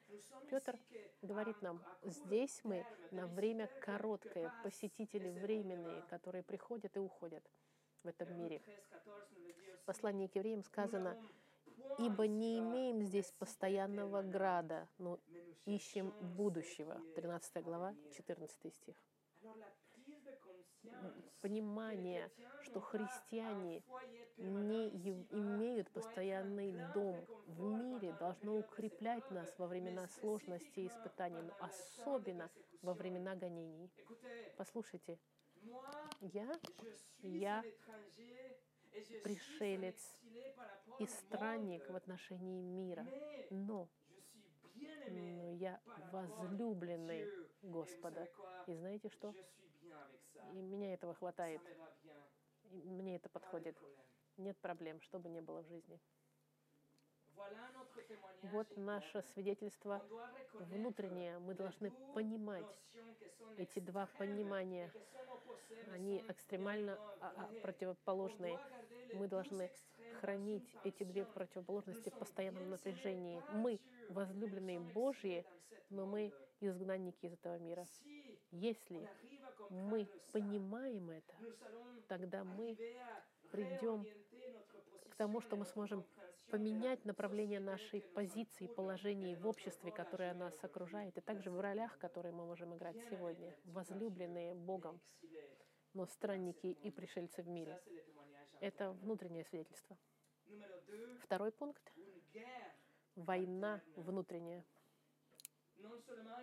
Петр 0.49 0.79
говорит 1.23 1.61
нам, 1.61 1.83
здесь 2.05 2.61
мы 2.63 2.87
на 3.11 3.27
время 3.27 3.69
короткое, 3.81 4.53
посетители 4.63 5.31
временные, 5.31 6.03
которые 6.03 6.45
приходят 6.45 6.97
и 6.97 7.01
уходят 7.01 7.45
в 8.05 8.09
этом 8.09 8.37
мире. 8.37 8.61
Послании 9.85 10.27
к 10.27 10.37
евреям 10.37 10.63
сказано, 10.63 11.17
«Ибо 11.99 12.27
не 12.27 12.59
имеем 12.61 13.03
здесь 13.03 13.31
постоянного 13.33 14.23
града, 14.23 14.89
но 14.99 15.19
ищем 15.67 16.11
будущего. 16.21 17.01
13 17.15 17.63
глава, 17.63 17.95
14 18.17 18.75
стих. 18.75 18.97
понимание, 21.41 22.31
что 22.63 22.81
христиане 22.81 23.83
не 24.37 24.89
имеют 25.31 25.91
постоянный 25.91 26.73
дом 26.95 27.25
в 27.47 27.63
мире, 27.63 28.13
должно 28.19 28.59
укреплять 28.59 29.29
нас 29.31 29.53
во 29.59 29.67
времена 29.67 30.09
сложности 30.09 30.81
и 30.81 30.87
испытаний, 30.89 31.43
но 31.43 31.55
особенно 31.61 32.51
во 32.83 32.95
времена 32.95 33.35
гонений. 33.37 33.91
Послушайте, 34.57 35.19
я, 36.21 36.61
я 37.23 37.65
пришелец 39.23 39.97
и 40.99 41.07
странник 41.07 41.89
в 41.89 41.97
отношении 41.97 42.61
мира, 42.63 43.07
но, 43.51 43.89
но 45.09 45.51
я 45.53 45.81
возлюбленный 46.11 47.29
Господа. 47.63 48.29
И 48.67 48.75
знаете 48.75 49.09
что? 49.09 49.35
И 50.53 50.61
меня 50.61 50.95
этого 50.95 51.15
хватает. 51.15 51.61
И 52.71 52.91
мне 52.91 53.17
это 53.17 53.29
подходит. 53.29 53.77
Нет 54.37 54.57
проблем, 54.59 55.01
что 55.01 55.19
бы 55.19 55.29
ни 55.29 55.41
было 55.41 55.63
в 55.63 55.69
жизни. 55.69 56.01
Вот 58.43 58.67
наше 58.77 59.23
свидетельство 59.35 60.03
внутреннее. 60.55 61.39
Мы 61.39 61.55
должны 61.55 61.91
понимать 62.15 62.81
эти 63.57 63.79
два 63.79 64.07
понимания. 64.19 64.93
Они 65.93 66.25
экстремально 66.29 66.99
а, 67.21 67.35
а, 67.37 67.61
противоположные. 67.63 68.59
Мы 69.15 69.29
должны 69.29 69.71
хранить 70.21 70.77
эти 70.85 71.03
две 71.05 71.25
противоположности 71.25 72.11
в 72.11 72.15
постоянном 72.15 72.71
напряжении. 72.71 73.43
Мы 73.53 73.81
возлюбленные 74.09 74.81
Божьи, 74.81 75.45
но 75.91 76.07
мы 76.07 76.33
изгнанники 76.61 77.27
из 77.27 77.33
этого 77.35 77.59
мира. 77.59 77.87
Если 78.51 79.09
мы 79.71 80.07
понимаем 80.33 81.11
это, 81.11 81.35
тогда 82.09 82.45
мы 82.45 82.77
придем 83.51 84.07
к 85.11 85.15
тому, 85.17 85.41
что 85.41 85.57
мы 85.57 85.67
сможем 85.67 86.05
поменять 86.53 87.07
направление 87.07 87.61
нашей 87.61 88.03
позиции, 88.03 88.67
положения 88.67 89.39
в 89.39 89.47
обществе, 89.47 89.91
которое 89.91 90.35
нас 90.35 90.53
окружает, 90.63 91.17
и 91.17 91.23
также 91.23 91.51
в 91.51 91.59
ролях, 91.59 91.99
которые 91.99 92.33
мы 92.33 92.45
можем 92.45 92.77
играть 92.77 92.97
сегодня, 93.09 93.57
возлюбленные 93.65 94.55
Богом, 94.55 95.01
но 95.95 96.05
странники 96.05 96.67
и 96.67 96.91
пришельцы 96.91 97.43
в 97.43 97.49
мире. 97.49 97.81
Это 98.61 98.93
внутреннее 98.93 99.45
свидетельство. 99.45 99.97
Второй 101.23 101.53
пункт— 101.53 101.91
война 103.17 103.81
внутренняя. 103.97 104.63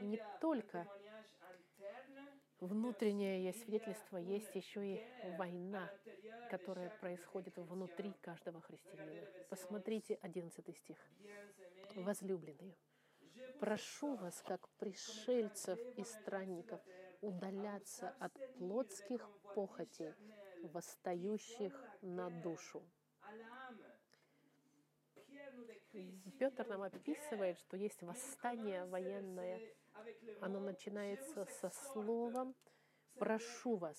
Не 0.01 0.19
только 0.41 0.87
внутреннее 2.59 3.43
есть 3.43 3.63
свидетельство, 3.63 4.17
есть 4.17 4.53
еще 4.55 4.95
и 4.95 5.01
война, 5.37 5.89
которая 6.49 6.89
происходит 7.01 7.57
внутри 7.57 8.13
каждого 8.21 8.61
христианина. 8.61 9.27
Посмотрите 9.49 10.15
11 10.21 10.77
стих. 10.77 10.97
Возлюбленные, 11.95 12.75
прошу 13.59 14.15
вас, 14.15 14.41
как 14.45 14.67
пришельцев 14.77 15.79
и 15.97 16.03
странников, 16.03 16.81
удаляться 17.21 18.09
от 18.19 18.33
плотских 18.57 19.29
похотей, 19.55 20.13
восстающих 20.63 21.73
на 22.01 22.29
душу. 22.29 22.83
Петр 26.37 26.67
нам 26.67 26.83
описывает, 26.83 27.59
что 27.59 27.75
есть 27.75 28.01
восстание 28.03 28.85
военное, 28.85 29.59
оно 30.41 30.59
начинается 30.59 31.45
со 31.45 31.69
словом 31.69 32.55
«прошу 33.17 33.75
вас». 33.75 33.97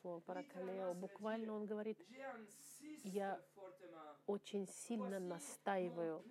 Слово 0.00 0.20
«паракалео». 0.20 0.94
Буквально 0.94 1.54
он 1.54 1.66
говорит, 1.66 1.98
я 3.04 3.40
очень 4.26 4.66
сильно 4.66 5.18
настаиваю. 5.18 6.24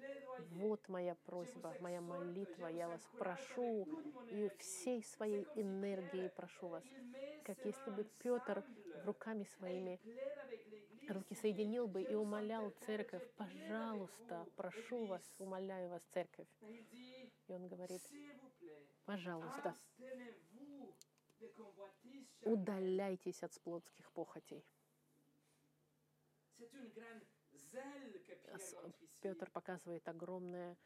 Вот 0.51 0.88
моя 0.89 1.15
просьба, 1.25 1.75
моя 1.79 2.01
молитва. 2.01 2.67
Я 2.67 2.88
вас 2.88 3.01
прошу 3.17 3.88
и 4.31 4.50
всей 4.57 5.03
своей 5.03 5.47
энергией 5.55 6.29
прошу 6.29 6.68
вас. 6.68 6.83
Как 7.44 7.63
если 7.65 7.91
бы 7.91 8.03
Петр 8.20 8.63
руками 9.05 9.44
своими 9.57 10.00
руки 11.09 11.35
соединил 11.35 11.87
бы 11.87 12.01
и 12.01 12.15
умолял 12.15 12.72
церковь, 12.85 13.24
пожалуйста, 13.35 14.46
прошу 14.55 15.05
вас, 15.05 15.24
умоляю 15.37 15.89
вас, 15.89 16.01
церковь. 16.13 16.48
И 17.48 17.53
он 17.53 17.68
говорит, 17.68 18.01
пожалуйста, 19.06 19.75
удаляйтесь 22.42 23.44
от 23.44 23.53
сплотских 23.53 24.12
похотей. 24.12 24.66
Петр 29.22 29.50
показывает 29.51 30.08
огромное 30.08 30.77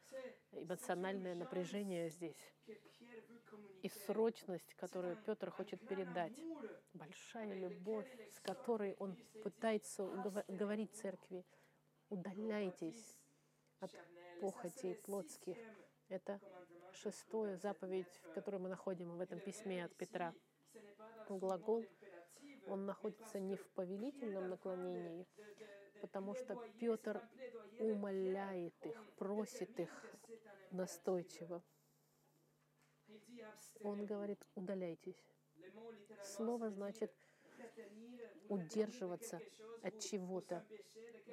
эмоциональное 0.52 1.34
напряжение 1.34 2.08
здесь 2.08 2.52
и 3.82 3.88
срочность, 3.88 4.74
которую 4.74 5.16
Петр 5.16 5.50
хочет 5.50 5.86
передать. 5.86 6.32
Большая 6.94 7.54
любовь, 7.54 8.08
с 8.30 8.40
которой 8.40 8.94
он 8.98 9.16
пытается 9.42 10.06
говорить 10.48 10.94
церкви. 10.94 11.44
Удаляйтесь 12.08 13.18
от 13.80 13.92
похотей 14.40 14.94
плотских. 14.96 15.56
Это 16.08 16.40
шестое 16.92 17.56
заповедь, 17.56 18.20
которую 18.34 18.62
мы 18.62 18.68
находим 18.68 19.16
в 19.16 19.20
этом 19.20 19.40
письме 19.40 19.84
от 19.84 19.94
Петра. 19.96 20.34
Глагол, 21.28 21.84
он 22.66 22.86
находится 22.86 23.38
не 23.38 23.56
в 23.56 23.68
повелительном 23.70 24.48
наклонении, 24.48 25.26
потому 26.00 26.34
что 26.34 26.56
Петр 26.78 27.22
умоляет 27.78 28.74
их, 28.86 29.04
просит 29.16 29.78
их 29.78 29.90
настойчиво. 30.70 31.62
Он 33.82 34.06
говорит, 34.06 34.42
удаляйтесь. 34.54 35.22
Слово 36.22 36.70
значит 36.70 37.14
удерживаться 38.48 39.42
от 39.82 39.98
чего-то, 39.98 40.64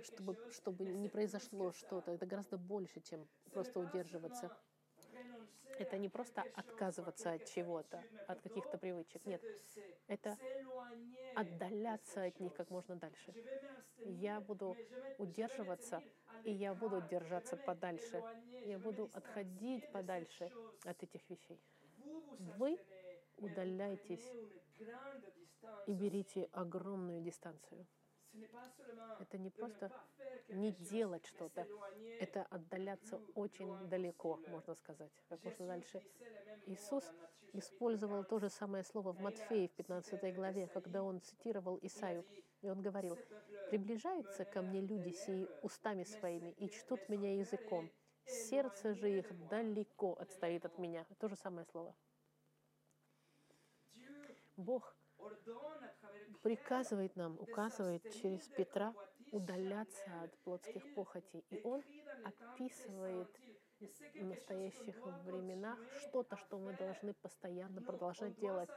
чтобы, 0.01 0.38
чтобы 0.49 0.86
не 0.86 1.10
произошло 1.10 1.71
что-то. 1.71 2.12
Это 2.12 2.25
гораздо 2.25 2.58
больше, 2.58 3.01
чем 3.01 3.27
просто 3.51 3.79
удерживаться. 3.79 4.51
Это 5.77 5.97
не 5.97 6.10
просто 6.10 6.45
отказываться 6.53 7.34
от 7.34 7.45
чего-то, 7.45 8.05
от 8.27 8.41
каких-то 8.41 8.77
привычек. 8.77 9.25
Нет, 9.25 9.41
это 10.08 10.38
отдаляться 11.34 12.23
от 12.23 12.39
них 12.39 12.53
как 12.53 12.69
можно 12.69 12.95
дальше. 12.95 13.36
Я 14.03 14.39
буду 14.41 14.77
удерживаться, 15.17 16.03
и 16.43 16.51
я 16.51 16.73
буду 16.73 17.01
держаться 17.01 17.58
подальше. 17.58 18.23
Я 18.62 18.79
буду 18.79 19.10
отходить 19.13 19.88
подальше 19.91 20.51
от 20.86 21.03
этих 21.03 21.29
вещей. 21.29 21.60
Вы 22.39 22.79
удаляйтесь 23.38 24.36
и 25.88 25.93
берите 25.93 26.49
огромную 26.51 27.21
дистанцию. 27.21 27.86
Это 29.19 29.38
не 29.38 29.49
просто 29.49 29.91
не 30.49 30.71
делать 30.71 31.25
что-то, 31.25 31.67
это 32.19 32.43
отдаляться 32.43 33.21
очень 33.34 33.89
далеко, 33.89 34.39
можно 34.47 34.75
сказать, 34.75 35.12
как 35.30 35.43
можно 35.43 35.67
дальше. 35.67 36.01
Иисус 36.65 37.04
использовал 37.54 38.23
то 38.23 38.39
же 38.39 38.49
самое 38.49 38.84
слово 38.84 39.13
в 39.13 39.19
Матфея 39.21 39.67
в 39.67 39.71
15 39.71 40.36
главе, 40.36 40.67
когда 40.67 41.04
он 41.04 41.21
цитировал 41.21 41.80
Исаию, 41.82 42.25
и 42.62 42.69
он 42.69 42.82
говорил, 42.82 43.17
«Приближаются 43.69 44.45
ко 44.45 44.62
мне 44.62 44.82
люди 44.82 45.12
сии 45.12 45.47
устами 45.62 46.04
своими 46.04 46.51
и 46.51 46.69
чтут 46.69 47.08
меня 47.10 47.36
языком, 47.38 47.89
сердце 48.25 48.93
же 48.93 49.10
их 49.10 49.47
далеко 49.47 50.13
отстоит 50.13 50.65
от 50.65 50.78
меня». 50.78 51.06
То 51.19 51.28
же 51.28 51.36
самое 51.36 51.65
слово. 51.67 51.95
Бог 54.58 54.95
приказывает 56.42 57.16
нам, 57.16 57.40
указывает 57.40 58.04
через 58.22 58.48
Петра 58.50 58.94
удаляться 59.32 60.22
от 60.24 60.38
плотских 60.40 60.94
похотей. 60.94 61.44
И 61.50 61.62
он 61.64 61.84
описывает 62.24 63.28
в 63.80 64.24
настоящих 64.24 64.96
временах 65.26 65.78
что-то, 66.00 66.38
что 66.38 66.58
мы 66.58 66.74
должны 66.74 67.14
постоянно 67.14 67.82
продолжать 67.82 68.36
делать. 68.40 68.70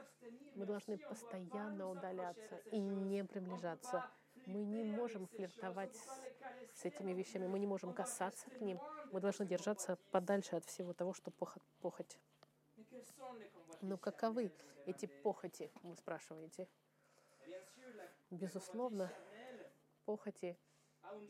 Мы 0.55 0.65
должны 0.65 0.97
постоянно 0.97 1.89
удаляться 1.89 2.57
и 2.71 2.79
не 2.79 3.23
приближаться. 3.23 4.05
Мы 4.45 4.63
не 4.63 4.83
можем 4.83 5.27
флиртовать 5.27 5.95
с, 5.95 6.79
с 6.81 6.85
этими 6.85 7.13
вещами, 7.13 7.47
мы 7.47 7.59
не 7.59 7.67
можем 7.67 7.93
касаться 7.93 8.49
к 8.49 8.61
ним. 8.61 8.79
Мы 9.11 9.19
должны 9.19 9.45
держаться 9.45 9.97
подальше 10.11 10.55
от 10.55 10.65
всего 10.65 10.93
того, 10.93 11.13
что 11.13 11.31
похоть. 11.81 12.17
Но 13.81 13.97
каковы 13.97 14.51
эти 14.85 15.05
похоти, 15.05 15.71
вы 15.83 15.95
спрашиваете? 15.95 16.67
Безусловно, 18.29 19.11
похоти 20.05 20.57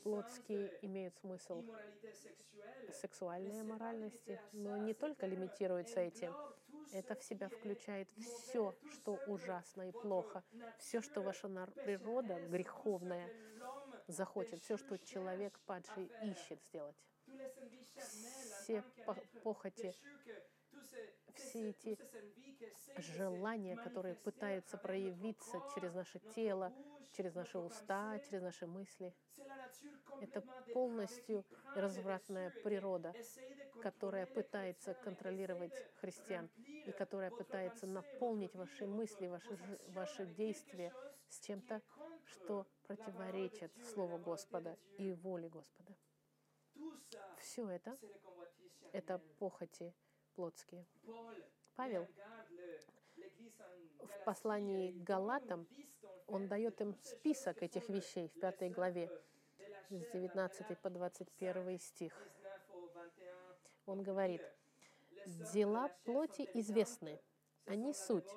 плотские 0.03 0.73
имеют 0.81 1.15
смысл 1.17 1.63
сексуальной 2.91 3.63
моральности, 3.63 4.39
но 4.51 4.77
не 4.77 4.93
только 4.93 5.25
лимитируется 5.25 5.99
этим. 5.99 6.35
Это 6.91 7.15
в 7.15 7.23
себя 7.23 7.49
включает 7.49 8.09
все, 8.11 8.75
что 8.91 9.19
ужасно 9.27 9.89
и 9.89 9.91
плохо, 9.91 10.43
все, 10.79 11.01
что 11.01 11.21
ваша 11.21 11.47
природа 11.85 12.39
греховная 12.47 13.29
захочет, 14.07 14.61
все, 14.63 14.77
что 14.77 14.97
человек 14.97 15.59
падший 15.65 16.09
ищет 16.23 16.59
сделать. 16.63 16.97
Все 18.63 18.83
похоти, 19.43 19.95
все 21.39 21.69
эти 21.69 21.97
желания, 22.97 23.75
которые 23.75 24.15
пытаются 24.15 24.77
проявиться 24.77 25.61
через 25.73 25.93
наше 25.93 26.19
тело, 26.35 26.73
через 27.13 27.33
наши 27.35 27.57
уста, 27.57 28.19
через 28.19 28.41
наши 28.41 28.67
мысли. 28.67 29.13
Это 30.21 30.41
полностью 30.73 31.45
развратная 31.75 32.51
природа, 32.63 33.13
которая 33.81 34.25
пытается 34.25 34.93
контролировать 34.93 35.73
христиан 36.01 36.49
и 36.85 36.91
которая 36.91 37.31
пытается 37.31 37.87
наполнить 37.87 38.55
ваши 38.55 38.85
мысли, 38.85 39.27
ваши, 39.27 39.57
ваши 39.87 40.25
действия 40.25 40.93
с 41.29 41.39
чем-то, 41.39 41.81
что 42.25 42.67
противоречит 42.83 43.71
Слову 43.93 44.17
Господа 44.17 44.77
и 44.97 45.13
воле 45.13 45.49
Господа. 45.49 45.95
Все 47.37 47.67
это— 47.69 47.97
это 48.91 49.19
похоти 49.39 49.93
плотские. 50.39 50.85
Павел 51.75 52.07
в 53.99 54.23
послании 54.23 54.93
к 54.93 55.03
Галатам, 55.03 55.67
он 56.27 56.47
дает 56.47 56.79
им 56.79 56.95
список 57.01 57.61
этих 57.61 57.89
вещей 57.89 58.29
в 58.29 58.39
пятой 58.39 58.69
главе, 58.69 59.11
с 59.89 60.11
19 60.13 60.79
по 60.79 60.89
21 60.89 61.79
стих. 61.81 62.13
Он 63.85 64.01
говорит, 64.01 64.41
«Дела 65.53 65.89
плоти 66.05 66.49
известны. 66.53 67.19
Они 67.65 67.93
суть 67.93 68.31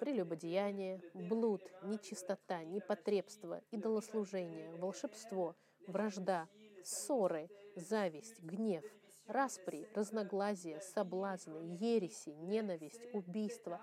прелюбодеяние, 0.00 1.02
блуд, 1.12 1.62
нечистота, 1.82 2.64
непотребство, 2.64 3.60
идолослужение, 3.70 4.70
волшебство, 4.78 5.54
вражда, 5.86 6.48
ссоры, 6.82 7.50
зависть, 7.76 8.40
гнев, 8.40 8.82
распри, 9.26 9.88
разногласия, 9.94 10.80
соблазны, 10.80 11.76
ереси, 11.80 12.30
ненависть, 12.30 13.06
убийство, 13.12 13.80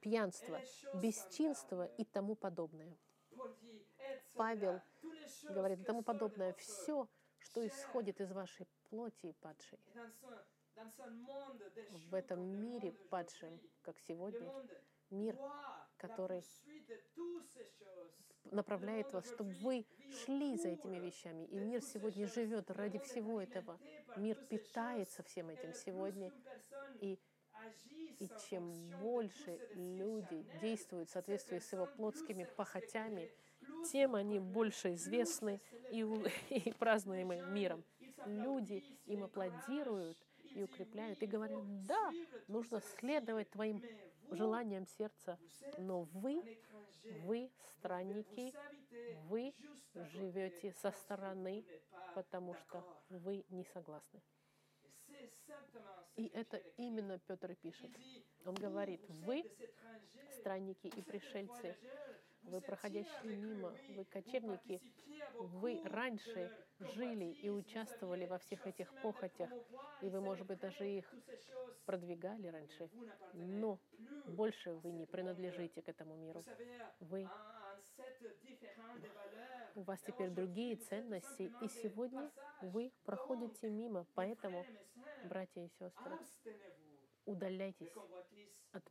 пьянство, 0.00 0.60
бесчинство 0.94 1.86
и 1.96 2.04
тому 2.04 2.34
подобное. 2.34 2.96
Павел 4.34 4.80
говорит, 5.48 5.86
тому 5.86 6.02
подобное, 6.02 6.52
все, 6.54 7.08
что 7.38 7.66
исходит 7.66 8.20
из 8.20 8.32
вашей 8.32 8.66
плоти 8.88 9.26
и 9.26 9.32
падшей. 9.32 9.78
В 11.90 12.14
этом 12.14 12.40
мире 12.60 12.92
падшем, 13.10 13.60
как 13.82 13.98
сегодня, 14.00 14.50
мир, 15.10 15.36
который 15.96 16.42
направляет 18.50 19.12
вас, 19.12 19.26
чтобы 19.26 19.52
вы 19.62 19.86
шли 20.24 20.56
за 20.56 20.68
этими 20.68 20.98
вещами. 20.98 21.44
И 21.44 21.58
мир 21.58 21.82
сегодня 21.82 22.26
живет 22.26 22.70
ради 22.70 22.98
всего 22.98 23.40
этого. 23.40 23.78
Мир 24.16 24.36
питается 24.48 25.22
всем 25.22 25.50
этим 25.50 25.72
сегодня. 25.72 26.32
И, 27.00 27.18
и 28.18 28.28
чем 28.48 28.72
больше 29.00 29.58
люди 29.74 30.44
действуют 30.60 31.08
в 31.08 31.12
соответствии 31.12 31.58
с 31.58 31.72
его 31.72 31.86
плотскими 31.86 32.46
похотями, 32.56 33.30
тем 33.90 34.14
они 34.14 34.38
больше 34.38 34.94
известны 34.94 35.60
и, 35.90 36.00
и 36.50 36.72
празднуемы 36.72 37.42
миром. 37.50 37.84
Люди 38.26 38.84
им 39.06 39.24
аплодируют 39.24 40.18
и 40.54 40.62
укрепляют, 40.62 41.22
и 41.22 41.26
говорят, 41.26 41.86
да, 41.86 42.10
нужно 42.46 42.80
следовать 42.98 43.50
твоим 43.50 43.82
желанием 44.34 44.86
сердца, 44.86 45.38
но 45.78 46.02
вы, 46.02 46.58
вы 47.24 47.50
странники, 47.78 48.54
вы 49.28 49.54
живете 49.94 50.72
со 50.72 50.90
стороны, 50.90 51.64
потому 52.14 52.54
что 52.54 52.84
вы 53.08 53.44
не 53.50 53.64
согласны. 53.64 54.20
И 56.16 56.26
это 56.34 56.58
именно 56.76 57.18
Петр 57.18 57.54
пишет. 57.54 57.90
Он 58.44 58.54
говорит, 58.54 59.00
вы, 59.08 59.44
странники 60.38 60.86
и 60.86 61.02
пришельцы, 61.02 61.76
вы 62.42 62.60
проходящие 62.60 63.36
мимо, 63.36 63.72
вы 63.88 64.04
кочевники, 64.04 64.80
вы 65.38 65.80
раньше 65.84 66.50
жили 66.80 67.32
и 67.42 67.50
участвовали 67.50 68.26
во 68.26 68.38
всех 68.38 68.66
этих 68.66 68.92
похотях, 69.02 69.50
и 70.02 70.08
вы, 70.08 70.20
может 70.20 70.46
быть, 70.46 70.60
даже 70.60 70.88
их 70.88 71.06
продвигали 71.84 72.48
раньше, 72.48 72.90
но 73.32 73.78
больше 74.26 74.72
вы 74.72 74.92
не 74.92 75.06
принадлежите 75.06 75.82
к 75.82 75.88
этому 75.88 76.16
миру. 76.16 76.42
Вы 77.00 77.28
у 79.74 79.82
вас 79.82 80.00
теперь 80.02 80.30
другие 80.30 80.76
ценности, 80.76 81.52
и 81.60 81.68
сегодня 81.68 82.30
вы 82.60 82.92
проходите 83.04 83.70
мимо. 83.70 84.06
Поэтому, 84.14 84.64
братья 85.28 85.62
и 85.62 85.68
сестры, 85.68 86.18
удаляйтесь 87.24 87.92
от 88.72 88.84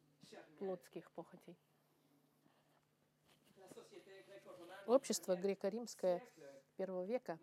плотских 0.58 1.12
похотей. 1.12 1.58
Общество 4.88 5.36
греко-римское 5.36 6.22
первого 6.76 7.06
века, 7.06 7.40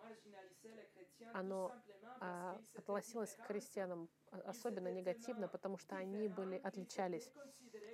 оно 1.33 1.73
а, 2.21 2.61
относилось 2.77 3.35
к 3.35 3.47
христианам 3.47 4.09
особенно 4.45 4.89
негативно, 4.89 5.49
потому 5.49 5.79
что 5.79 5.97
они 5.97 6.29
были, 6.29 6.57
отличались. 6.57 7.31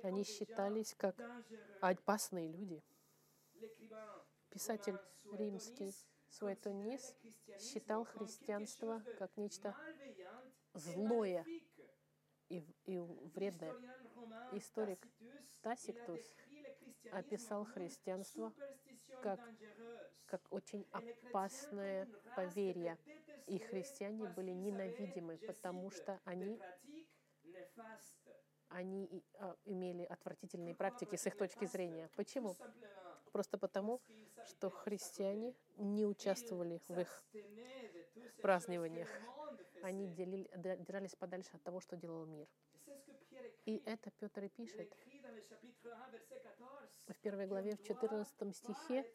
Они 0.03 0.23
считались 0.23 0.95
как 0.95 1.15
опасные 1.81 2.51
люди. 2.51 2.83
Писатель 4.49 4.97
римский 5.31 5.93
Суэтонис 6.29 7.15
считал 7.59 8.05
христианство 8.05 9.03
как 9.17 9.35
нечто 9.37 9.75
злое 10.73 11.45
и, 12.49 12.63
и 12.85 12.99
вредное. 12.99 13.75
Историк 14.51 15.07
Тасиктус 15.61 16.33
описал 17.11 17.65
христианство 17.65 18.53
как, 19.21 19.39
как 20.25 20.41
очень 20.51 20.85
опасное 20.91 22.07
поверье. 22.35 22.97
И 23.47 23.59
христиане 23.59 24.27
были 24.27 24.51
ненавидимы, 24.51 25.37
потому 25.37 25.91
что 25.91 26.19
они, 26.25 26.59
они 28.69 29.23
а, 29.37 29.55
имели 29.65 30.03
отвратительные 30.03 30.73
практики 30.73 31.15
с 31.15 31.27
их 31.27 31.37
точки 31.37 31.65
зрения. 31.65 32.09
Почему? 32.15 32.55
Просто 33.31 33.57
потому, 33.57 34.01
что 34.45 34.69
христиане 34.69 35.53
не 35.77 36.05
участвовали 36.05 36.81
в 36.87 36.99
их 36.99 37.23
празднованиях. 38.41 39.09
Они 39.83 40.07
делили, 40.07 40.49
держались 40.55 41.15
подальше 41.15 41.51
от 41.53 41.61
того, 41.63 41.79
что 41.79 41.95
делал 41.95 42.25
мир. 42.25 42.47
И 43.65 43.81
это 43.85 44.11
Петр 44.11 44.43
и 44.43 44.49
пишет 44.49 44.95
в 47.07 47.15
первой 47.21 47.47
главе, 47.47 47.75
в 47.75 47.83
14 47.83 48.55
стихе, 48.55 49.05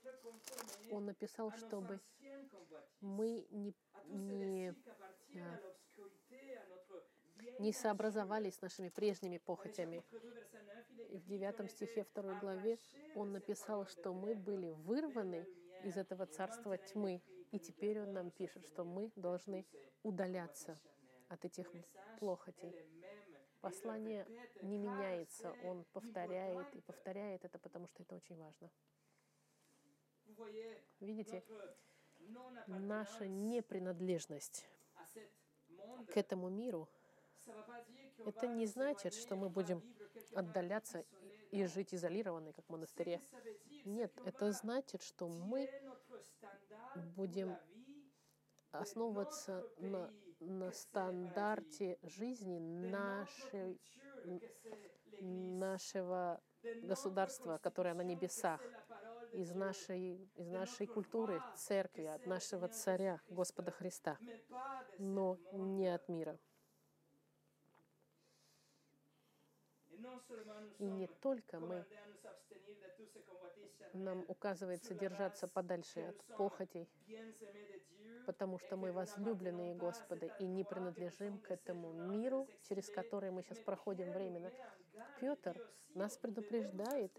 он 0.90 1.06
написал, 1.06 1.52
чтобы 1.52 2.00
мы 3.00 3.46
не, 3.50 3.74
не, 4.06 4.74
не 7.58 7.72
сообразовались 7.72 8.56
с 8.56 8.62
нашими 8.62 8.88
прежними 8.88 9.38
похотями. 9.38 10.04
И 11.10 11.18
в 11.18 11.26
9 11.26 11.70
стихе 11.70 12.06
2 12.14 12.40
главе 12.40 12.78
он 13.14 13.32
написал, 13.32 13.86
что 13.86 14.12
мы 14.12 14.34
были 14.34 14.70
вырваны 14.70 15.46
из 15.84 15.96
этого 15.96 16.26
царства 16.26 16.76
тьмы. 16.78 17.22
И 17.50 17.58
теперь 17.58 18.00
он 18.00 18.12
нам 18.12 18.30
пишет, 18.30 18.66
что 18.66 18.84
мы 18.84 19.10
должны 19.16 19.66
удаляться 20.02 20.78
от 21.28 21.44
этих 21.44 21.72
плохотей. 22.18 22.74
Послание 23.60 24.26
не 24.62 24.78
меняется, 24.78 25.54
он 25.64 25.84
повторяет 25.92 26.74
и 26.74 26.80
повторяет 26.80 27.44
это, 27.44 27.58
потому 27.58 27.86
что 27.86 28.02
это 28.02 28.14
очень 28.14 28.36
важно. 28.36 28.70
Видите, 31.00 31.44
наша 32.66 33.26
непринадлежность 33.26 34.66
к 36.08 36.16
этому 36.16 36.48
миру, 36.48 36.88
это 38.24 38.46
не 38.46 38.66
значит, 38.66 39.14
что 39.14 39.36
мы 39.36 39.48
будем 39.48 39.82
отдаляться 40.34 41.04
и 41.50 41.64
жить 41.66 41.94
изолированно, 41.94 42.52
как 42.52 42.64
в 42.66 42.70
монастыре. 42.70 43.20
Нет, 43.84 44.12
это 44.24 44.52
значит, 44.52 45.02
что 45.02 45.28
мы 45.28 45.68
будем 47.16 47.56
основываться 48.70 49.68
на 49.78 50.12
на 50.40 50.72
стандарте 50.72 51.98
жизни 52.02 52.58
нашей, 52.58 53.80
нашего 55.20 56.40
государства, 56.82 57.58
которое 57.58 57.94
на 57.94 58.02
небесах. 58.02 58.60
из 59.32 59.54
нашей, 59.54 60.28
из 60.34 60.48
нашей 60.48 60.88
культуры, 60.88 61.40
церкви, 61.54 62.04
от 62.04 62.26
нашего 62.26 62.66
царя, 62.66 63.20
Господа 63.28 63.70
Христа, 63.70 64.18
но 64.98 65.38
не 65.52 65.86
от 65.86 66.08
мира. 66.08 66.36
И 70.78 70.90
не 70.90 71.06
только 71.06 71.60
мы, 71.60 71.86
нам 73.94 74.24
указывается 74.28 74.94
держаться 74.94 75.48
подальше 75.48 76.00
от 76.00 76.22
похотей, 76.36 76.88
потому 78.26 78.58
что 78.58 78.76
мы 78.76 78.92
возлюбленные 78.92 79.74
Господа 79.74 80.26
и 80.26 80.46
не 80.46 80.64
принадлежим 80.64 81.38
к 81.38 81.50
этому 81.50 81.92
миру, 81.92 82.48
через 82.62 82.88
который 82.88 83.30
мы 83.30 83.42
сейчас 83.42 83.58
проходим 83.58 84.12
временно. 84.12 84.52
Петр 85.20 85.60
нас 85.94 86.16
предупреждает, 86.16 87.12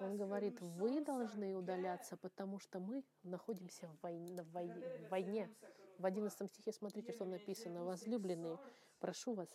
он 0.00 0.16
говорит, 0.16 0.60
вы 0.60 1.00
должны 1.00 1.56
удаляться, 1.56 2.16
потому 2.16 2.60
что 2.60 2.78
мы 2.78 3.04
находимся 3.24 3.88
в 3.88 4.02
войне. 4.02 4.42
В 4.42 5.08
войне. 5.08 5.50
В 5.98 6.06
11 6.06 6.48
стихе 6.48 6.72
смотрите, 6.72 7.12
что 7.12 7.24
написано. 7.24 7.84
«Возлюбленные, 7.84 8.58
прошу 8.98 9.34
вас, 9.34 9.48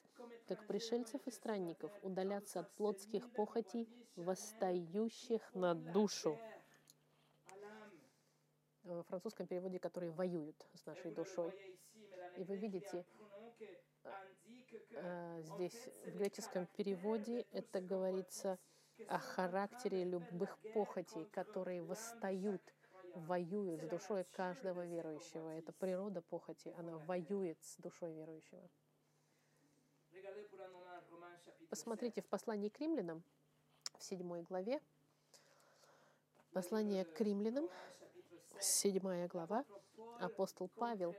как 0.48 0.66
пришельцев 0.68 1.26
и 1.28 1.32
странников, 1.32 1.92
удаляться 2.02 2.62
от 2.62 2.72
плотских 2.76 3.32
похотей, 3.34 3.88
восстающих 4.16 5.54
на 5.54 5.76
душу». 5.76 6.38
В 8.84 9.04
французском 9.04 9.48
переводе, 9.48 9.80
которые 9.80 10.12
воюют 10.12 10.68
с 10.74 10.86
нашей 10.86 11.12
душой. 11.12 11.54
И 12.38 12.44
вы 12.44 12.58
видите, 12.58 13.06
э, 14.92 15.42
здесь 15.44 15.88
в 16.06 16.18
греческом 16.18 16.68
переводе 16.76 17.46
это 17.52 17.80
говорится 17.80 18.60
о 19.08 19.20
характере 19.20 20.04
любых 20.04 20.58
похотей, 20.74 21.26
которые 21.26 21.82
восстают, 21.82 22.62
воюют 23.16 23.84
с 23.84 23.88
душой 23.88 24.26
каждого 24.26 24.86
верующего. 24.86 25.50
Это 25.58 25.72
природа 25.74 26.22
похоти, 26.22 26.74
она 26.78 26.98
воюет 26.98 27.64
с 27.64 27.78
душой 27.78 28.14
верующего. 28.14 28.70
Посмотрите 31.70 32.22
в 32.22 32.28
послании 32.28 32.70
к 32.70 32.80
римлянам, 32.80 33.24
в 33.98 34.04
седьмой 34.04 34.44
главе, 34.44 34.82
послание 36.54 37.06
к 37.06 37.20
римлянам, 37.22 37.68
седьмая 38.60 39.28
глава, 39.28 39.66
апостол 40.20 40.70
Павел 40.76 41.16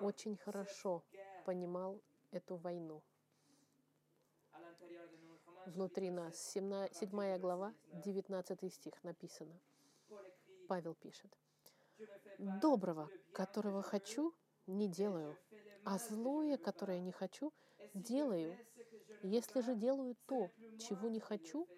очень 0.00 0.36
хорошо 0.36 1.02
понимал 1.44 2.00
эту 2.30 2.56
войну 2.56 3.02
внутри 5.66 6.10
нас. 6.10 6.36
Седьмая 6.36 7.38
глава, 7.38 7.74
19 7.92 8.72
стих 8.72 9.02
написано. 9.04 9.58
Павел 10.68 10.94
пишет. 10.94 11.36
«Доброго, 12.38 13.08
которого 13.32 13.82
хочу, 13.82 14.34
не 14.66 14.88
делаю, 14.88 15.38
а 15.84 15.98
злое, 15.98 16.56
которое 16.56 17.00
не 17.00 17.12
хочу, 17.12 17.52
делаю. 17.94 18.56
Если 19.22 19.60
же 19.60 19.74
делаю 19.74 20.16
то, 20.26 20.50
чего 20.78 21.08
не 21.08 21.20
хочу, 21.20 21.68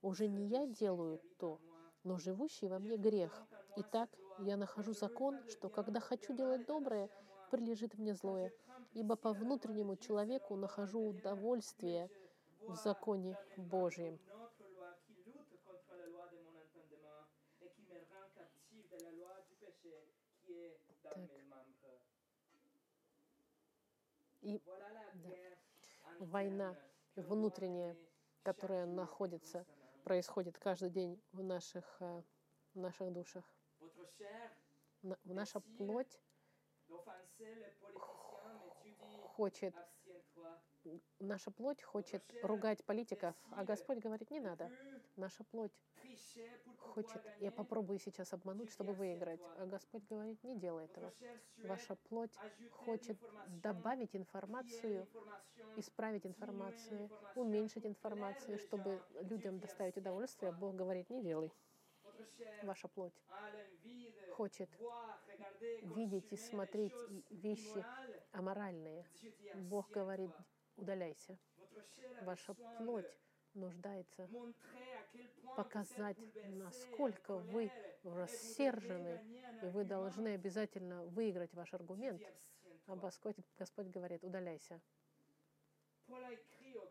уже 0.00 0.28
не 0.28 0.46
я 0.46 0.66
делаю 0.66 1.20
то, 1.38 1.60
но 2.04 2.18
живущий 2.18 2.68
во 2.68 2.78
мне 2.78 2.96
грех. 2.96 3.42
Итак, 3.76 4.10
я 4.38 4.56
нахожу 4.56 4.92
закон, 4.92 5.38
что 5.48 5.68
когда 5.68 6.00
хочу 6.00 6.34
делать 6.34 6.66
доброе, 6.66 7.08
прилежит 7.50 7.98
мне 7.98 8.14
злое. 8.14 8.52
Ибо 8.92 9.16
по 9.16 9.32
внутреннему 9.32 9.96
человеку 9.96 10.56
нахожу 10.56 11.00
удовольствие– 11.00 12.10
в 12.68 12.76
законе 12.76 13.36
Божьем. 13.56 14.18
Так. 21.02 21.18
И. 24.42 24.60
война 26.24 26.76
внутренняя, 27.16 27.96
которая 28.42 28.86
находится, 28.86 29.66
происходит 30.04 30.58
каждый 30.58 30.90
день 30.90 31.20
в 31.32 31.42
наших, 31.42 31.96
э, 32.00 32.22
в 32.74 32.78
наших 32.78 33.12
душах. 33.12 33.44
Наша 35.24 35.60
плоть 35.60 36.20
хочет 39.36 39.74
наша 41.18 41.50
плоть 41.50 41.82
хочет 41.82 42.22
ругать 42.42 42.84
политиков, 42.84 43.34
а 43.50 43.64
Господь 43.64 43.98
говорит, 43.98 44.30
не 44.30 44.40
надо. 44.40 44.70
Наша 45.16 45.44
плоть 45.44 45.72
хочет, 46.78 47.22
я 47.40 47.50
попробую 47.50 47.98
сейчас 47.98 48.32
обмануть, 48.32 48.70
чтобы 48.70 48.92
выиграть. 48.92 49.40
А 49.58 49.66
Господь 49.66 50.04
говорит, 50.08 50.42
не 50.42 50.56
делай 50.58 50.84
этого. 50.84 51.12
Ваша 51.58 51.96
плоть 51.96 52.36
хочет 52.70 53.18
добавить 53.62 54.14
информацию, 54.16 55.06
исправить 55.76 56.26
информацию, 56.26 57.10
уменьшить 57.34 57.86
информацию, 57.86 58.58
чтобы 58.58 59.02
людям 59.22 59.58
доставить 59.58 59.96
удовольствие. 59.96 60.50
А 60.50 60.52
Бог 60.52 60.74
говорит, 60.74 61.10
не 61.10 61.22
делай. 61.22 61.52
Ваша 62.62 62.88
плоть 62.88 63.14
хочет 64.32 64.70
видеть 65.82 66.32
и 66.32 66.36
смотреть 66.36 66.94
вещи 67.30 67.84
аморальные. 68.32 69.06
Бог 69.54 69.90
говорит, 69.90 70.30
удаляйся. 70.76 71.38
Ваша 72.22 72.54
плоть 72.78 73.18
нуждается 73.54 74.28
показать, 75.56 76.16
насколько 76.48 77.38
вы 77.38 77.70
рассержены, 78.04 79.20
и 79.62 79.66
вы 79.66 79.84
должны 79.84 80.34
обязательно 80.34 81.04
выиграть 81.04 81.54
ваш 81.54 81.74
аргумент. 81.74 82.22
А 82.86 82.96
Господь, 82.96 83.36
Господь 83.58 83.86
говорит, 83.88 84.24
удаляйся. 84.24 84.80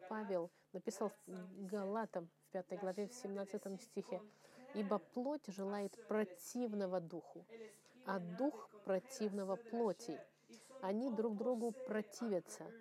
Павел 0.09 0.51
написал 0.73 1.11
Галатам 1.27 2.29
в 2.47 2.51
5 2.51 2.79
главе, 2.79 3.07
в 3.07 3.13
17 3.13 3.81
стихе, 3.81 4.21
«Ибо 4.73 4.99
плоть 4.99 5.47
желает 5.47 5.91
противного 6.07 6.99
духу, 7.01 7.45
а 8.05 8.19
дух 8.19 8.69
противного 8.85 9.57
плоти. 9.57 10.19
Они 10.81 11.11
друг 11.11 11.37
другу 11.37 11.71
противятся, 11.71 12.71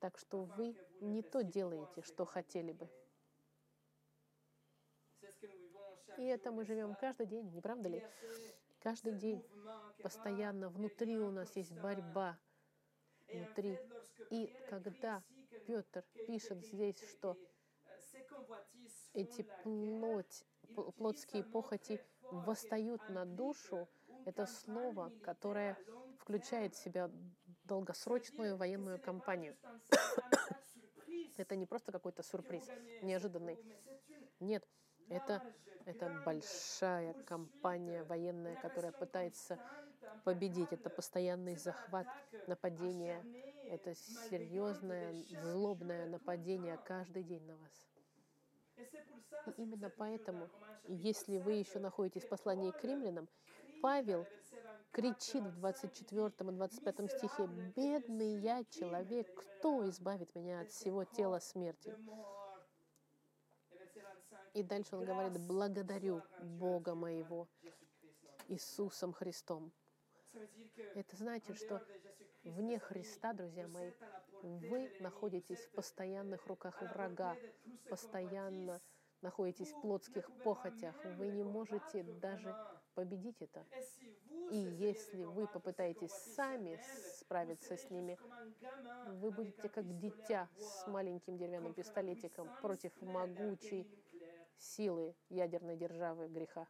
так 0.00 0.18
что 0.18 0.44
вы 0.44 0.76
не 1.00 1.22
то 1.22 1.42
делаете, 1.44 2.02
что 2.02 2.24
хотели 2.24 2.72
бы. 2.72 2.88
И 6.18 6.24
это 6.24 6.50
мы 6.50 6.64
живем 6.64 6.94
каждый 6.96 7.26
день, 7.26 7.50
не 7.52 7.60
правда 7.60 7.88
ли? 7.88 8.04
Каждый 8.80 9.12
день 9.12 9.44
постоянно 10.02 10.70
внутри 10.70 11.18
у 11.18 11.30
нас 11.30 11.54
есть 11.56 11.72
борьба. 11.72 12.38
Внутри. 13.32 13.78
И 14.30 14.52
когда 14.68 15.22
Петр 15.66 16.04
пишет 16.26 16.64
здесь, 16.64 17.00
что 17.10 17.36
эти 19.12 19.46
плоть, 19.62 20.44
плотские 20.96 21.44
похоти 21.44 22.00
восстают 22.22 23.08
на 23.08 23.24
душу, 23.24 23.88
это 24.24 24.46
слово, 24.46 25.12
которое 25.22 25.76
включает 26.18 26.74
в 26.74 26.78
себя 26.78 27.10
долгосрочную 27.70 28.56
военную 28.56 28.98
кампанию. 29.00 29.56
это 31.36 31.54
не 31.54 31.66
просто 31.66 31.92
какой-то 31.92 32.22
сюрприз, 32.24 32.64
неожиданный. 33.02 33.58
Нет, 34.40 34.66
это, 35.08 35.40
это 35.84 36.20
большая 36.24 37.14
кампания 37.24 38.02
военная, 38.02 38.56
которая 38.56 38.90
пытается 38.90 39.56
победить. 40.24 40.72
Это 40.72 40.90
постоянный 40.90 41.54
захват, 41.54 42.08
нападение. 42.48 43.24
Это 43.68 43.94
серьезное, 43.94 45.12
злобное 45.42 46.06
нападение 46.06 46.76
каждый 46.84 47.22
день 47.22 47.44
на 47.44 47.56
вас. 47.56 47.86
И 49.46 49.62
именно 49.62 49.90
поэтому, 49.90 50.50
если 50.88 51.38
вы 51.38 51.52
еще 51.52 51.78
находитесь 51.78 52.24
в 52.24 52.28
послании 52.28 52.72
к 52.72 52.82
римлянам, 52.82 53.28
Павел 53.80 54.26
кричит 54.92 55.44
в 55.44 55.56
24 55.56 56.26
и 56.26 56.52
25 56.52 57.10
стихе, 57.10 57.46
«Бедный 57.76 58.38
я 58.38 58.64
человек, 58.64 59.32
кто 59.34 59.88
избавит 59.88 60.34
меня 60.34 60.60
от 60.60 60.70
всего 60.70 61.04
тела 61.04 61.38
смерти?» 61.38 61.96
И 64.54 64.62
дальше 64.62 64.96
он 64.96 65.04
говорит, 65.04 65.38
«Благодарю 65.40 66.22
Бога 66.40 66.94
моего 66.94 67.48
Иисусом 68.48 69.12
Христом». 69.12 69.72
Это 70.94 71.16
значит, 71.16 71.56
что 71.56 71.82
вне 72.44 72.78
Христа, 72.78 73.32
друзья 73.32 73.68
мои, 73.68 73.92
вы 74.42 74.90
находитесь 75.00 75.60
в 75.66 75.70
постоянных 75.72 76.46
руках 76.46 76.80
врага, 76.82 77.36
постоянно 77.88 78.80
находитесь 79.22 79.72
в 79.72 79.80
плотских 79.80 80.30
похотях. 80.42 80.94
Вы 81.16 81.28
не 81.28 81.44
можете 81.44 82.02
даже 82.02 82.56
победить 82.94 83.40
это. 83.40 83.64
И 84.50 84.56
если 84.56 85.22
вы 85.22 85.46
попытаетесь 85.46 86.12
сами 86.12 86.80
справиться 87.18 87.76
с 87.76 87.90
ними, 87.90 88.18
вы 89.06 89.30
будете 89.30 89.68
как 89.68 89.98
дитя 89.98 90.48
с 90.58 90.86
маленьким 90.86 91.36
деревянным 91.38 91.72
пистолетиком 91.72 92.48
против 92.60 92.92
могучей 93.00 93.86
силы 94.58 95.14
ядерной 95.28 95.76
державы 95.76 96.28
греха. 96.28 96.66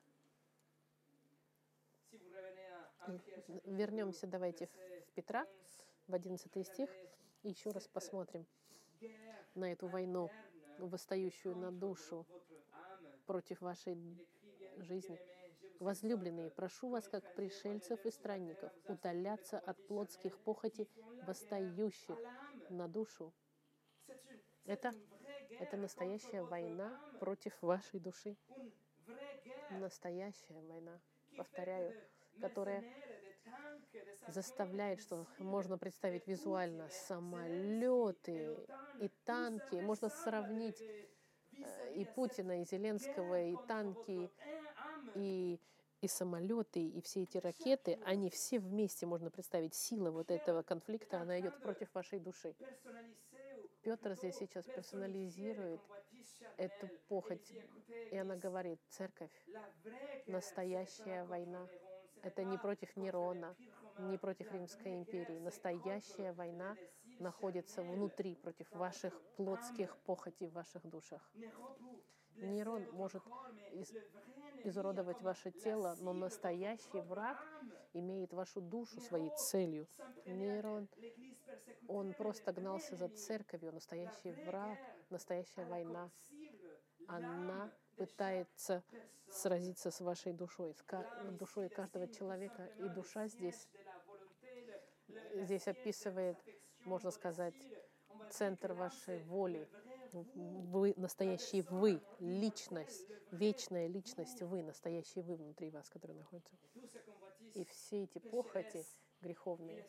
Вернемся 3.65 4.27
давайте 4.27 4.69
в 5.09 5.13
Петра, 5.13 5.47
в 6.07 6.15
11 6.15 6.67
стих, 6.67 6.91
и 7.43 7.49
еще 7.49 7.71
раз 7.71 7.89
посмотрим 7.89 8.47
на 9.55 9.73
эту 9.73 9.89
войну, 9.89 10.31
восстающую 10.79 11.57
на 11.57 11.73
душу 11.73 12.27
против 13.27 13.61
вашей 13.61 13.97
жизни. 14.77 15.19
Возлюбленные, 15.81 16.51
прошу 16.51 16.91
вас, 16.91 17.09
как 17.09 17.25
пришельцев 17.35 18.05
и 18.05 18.11
странников, 18.11 18.71
удаляться 18.87 19.59
от 19.59 19.83
плотских 19.87 20.39
похотей, 20.39 20.91
восстающих 21.27 22.19
на 22.69 22.87
душу. 22.87 23.33
Это, 24.67 24.93
это 25.59 25.79
настоящая 25.79 26.43
война 26.43 27.01
против 27.19 27.57
вашей 27.63 27.99
души. 27.99 28.37
Настоящая 29.71 30.61
война, 30.61 31.01
повторяю, 31.39 31.95
которая 32.43 32.85
заставляет, 34.29 35.01
что 35.01 35.27
можно 35.39 35.79
представить 35.79 36.27
визуально 36.27 36.91
самолеты 36.91 38.55
и 39.01 39.09
танки. 39.25 39.77
Можно 39.77 40.11
сравнить 40.11 40.83
э, 41.53 41.95
и 41.95 42.05
Путина, 42.05 42.61
и 42.61 42.65
Зеленского, 42.67 43.43
и 43.45 43.57
танки, 43.67 44.31
и, 45.15 45.61
и 46.01 46.09
самолеты, 46.09 46.81
и 46.81 47.01
все 47.03 47.23
эти 47.23 47.39
ракеты, 47.39 47.99
они 48.05 48.31
все 48.31 48.59
вместе, 48.59 49.07
можно 49.07 49.31
представить, 49.31 49.75
сила 49.75 50.11
вот 50.11 50.31
этого 50.31 50.63
конфликта, 50.63 51.21
она 51.21 51.41
идет 51.41 51.61
против 51.61 51.95
вашей 51.95 52.21
души. 52.21 52.55
Петр 53.83 54.15
здесь 54.15 54.37
сейчас 54.37 54.67
персонализирует 54.67 55.81
эту 56.57 56.89
похоть, 57.09 57.53
и 58.11 58.17
она 58.17 58.37
говорит, 58.37 58.79
церковь, 58.89 59.31
настоящая 60.27 61.25
война, 61.25 61.67
это 62.23 62.45
не 62.45 62.59
против 62.59 62.95
Нерона, 62.97 63.57
не 63.99 64.19
против 64.19 64.53
Римской 64.53 64.95
империи. 64.95 65.39
Настоящая 65.39 66.33
война 66.33 66.77
находится 67.19 67.83
внутри, 67.83 68.35
против 68.35 68.71
ваших 68.73 69.19
плотских 69.37 69.97
похотей 69.99 70.49
в 70.49 70.53
ваших 70.53 70.87
душах. 70.87 71.23
Нерон 72.37 72.87
может 72.93 73.23
изуродовать 74.65 75.23
ваше 75.23 75.51
тело, 75.51 75.97
но 76.01 76.13
настоящий 76.13 77.01
враг 77.01 77.39
имеет 77.93 78.33
вашу 78.33 78.61
душу 78.61 79.01
своей 79.01 79.31
целью. 79.31 79.87
Нерон, 80.27 80.89
он 81.89 82.15
просто 82.15 82.53
гнался 82.53 82.97
за 82.97 83.09
церковью. 83.09 83.73
Настоящий 83.73 84.33
враг, 84.47 84.79
настоящая 85.11 85.65
война, 85.65 86.11
она 87.09 87.71
пытается 87.97 88.83
сразиться 89.31 89.91
с 89.91 90.01
вашей 90.01 90.33
душой, 90.33 90.75
с 90.75 90.83
душой 91.33 91.69
каждого 91.69 92.07
человека. 92.09 92.67
И 92.79 92.89
душа 92.89 93.29
здесь, 93.29 93.69
здесь 95.35 95.67
описывает, 95.69 96.37
можно 96.85 97.11
сказать, 97.11 97.55
центр 98.31 98.73
вашей 98.73 99.23
воли. 99.25 99.69
Вы, 100.13 100.95
настоящий 100.97 101.63
вы, 101.63 102.01
личность, 102.19 103.07
вечная 103.31 103.87
личность 103.87 104.43
вы, 104.43 104.63
настоящий 104.63 105.21
вы 105.21 105.37
внутри 105.37 105.71
вас, 105.71 105.89
который 105.89 106.17
находится. 106.17 106.57
И 107.55 107.65
все 107.65 108.05
эти 108.05 108.19
похоти 108.19 108.85
греховные, 109.21 109.85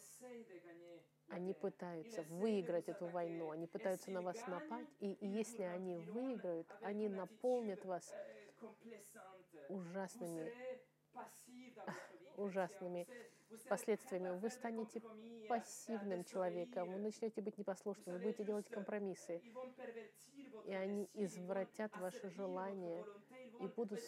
они 1.29 1.53
пытаются 1.53 2.23
выиграть 2.23 2.89
эту 2.89 3.07
войну, 3.07 3.51
они 3.51 3.67
пытаются 3.67 4.11
на 4.11 4.21
вас 4.21 4.37
напасть, 4.47 4.91
и, 4.99 5.17
если 5.21 5.63
они 5.63 5.97
выиграют, 5.97 6.67
они 6.81 7.07
наполнят 7.07 7.83
вас 7.85 8.13
ужасными, 9.69 10.51
ужасными 12.37 13.07
последствиями. 13.67 14.37
Вы 14.39 14.49
станете 14.49 15.01
пассивным 15.47 16.23
человеком, 16.23 16.91
вы 16.91 16.99
начнете 16.99 17.41
быть 17.41 17.57
непослушным, 17.57 18.15
вы 18.15 18.21
будете 18.21 18.43
делать 18.43 18.69
компромиссы, 18.69 19.41
и 20.65 20.73
они 20.73 21.09
извратят 21.13 21.95
ваши 21.97 22.29
желания 22.29 23.05
и 23.59 23.67
будут, 23.67 24.01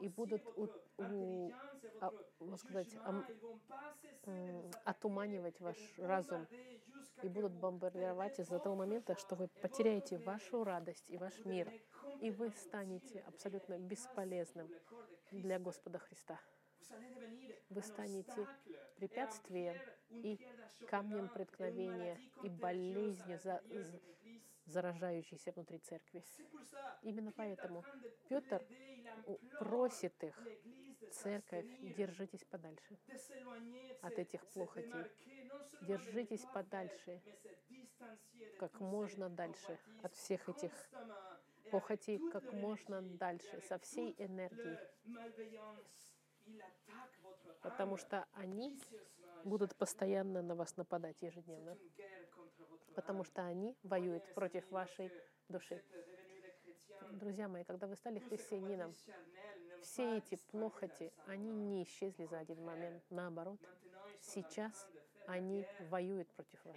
и 0.00 0.08
будут 0.08 0.42
у, 0.56 0.68
у, 0.98 1.52
а, 2.00 2.12
можно 2.40 2.56
сказать, 2.56 2.96
а, 3.04 3.24
отуманивать 4.84 5.60
ваш 5.60 5.76
разум 5.98 6.46
и 7.22 7.28
будут 7.28 7.52
бомбардировать 7.52 8.38
из-за 8.38 8.58
того 8.58 8.76
момента, 8.76 9.16
что 9.16 9.36
вы 9.36 9.48
потеряете 9.60 10.18
вашу 10.18 10.64
радость 10.64 11.10
и 11.10 11.16
ваш 11.16 11.44
мир, 11.44 11.72
и 12.20 12.30
вы 12.30 12.50
станете 12.50 13.20
абсолютно 13.20 13.78
бесполезным 13.78 14.68
для 15.30 15.58
Господа 15.58 15.98
Христа. 15.98 16.40
Вы 17.74 17.82
станете 17.82 18.46
препятствием 18.96 19.74
и 20.10 20.38
камнем 20.88 21.28
преткновения 21.28 22.18
и 22.42 22.50
болезнью, 22.50 23.38
за, 23.38 23.62
заражающейся 24.66 25.52
внутри 25.52 25.78
церкви. 25.78 26.22
Именно 27.02 27.32
поэтому 27.32 27.82
Петр 28.28 28.62
просит 29.58 30.22
их, 30.22 30.38
церковь, 31.12 31.66
держитесь 31.96 32.44
подальше 32.44 32.98
от 34.02 34.18
этих 34.18 34.44
плохотей. 34.48 35.06
Держитесь 35.80 36.44
подальше, 36.52 37.22
как 38.58 38.80
можно 38.80 39.30
дальше 39.30 39.78
от 40.02 40.14
всех 40.14 40.46
этих 40.48 40.72
похотей, 41.70 42.18
как 42.30 42.52
можно 42.52 43.00
дальше, 43.00 43.62
со 43.62 43.78
всей 43.78 44.14
энергией. 44.18 44.78
Потому 47.62 47.96
что 47.96 48.26
они 48.32 48.78
будут 49.44 49.74
постоянно 49.76 50.42
на 50.42 50.54
вас 50.54 50.76
нападать 50.76 51.16
ежедневно. 51.20 51.76
Потому 52.94 53.24
что 53.24 53.44
они 53.44 53.76
воюют 53.82 54.24
против 54.34 54.70
вашей 54.70 55.10
души. 55.48 55.82
Друзья 57.12 57.48
мои, 57.48 57.64
когда 57.64 57.86
вы 57.86 57.96
стали 57.96 58.18
христианином, 58.18 58.94
все 59.82 60.18
эти 60.18 60.36
плохоти, 60.50 61.12
они 61.26 61.52
не 61.52 61.82
исчезли 61.84 62.26
за 62.26 62.38
один 62.38 62.64
момент. 62.64 63.02
Наоборот, 63.10 63.60
сейчас 64.20 64.88
они 65.26 65.66
воюют 65.90 66.28
против 66.34 66.64
вас 66.64 66.76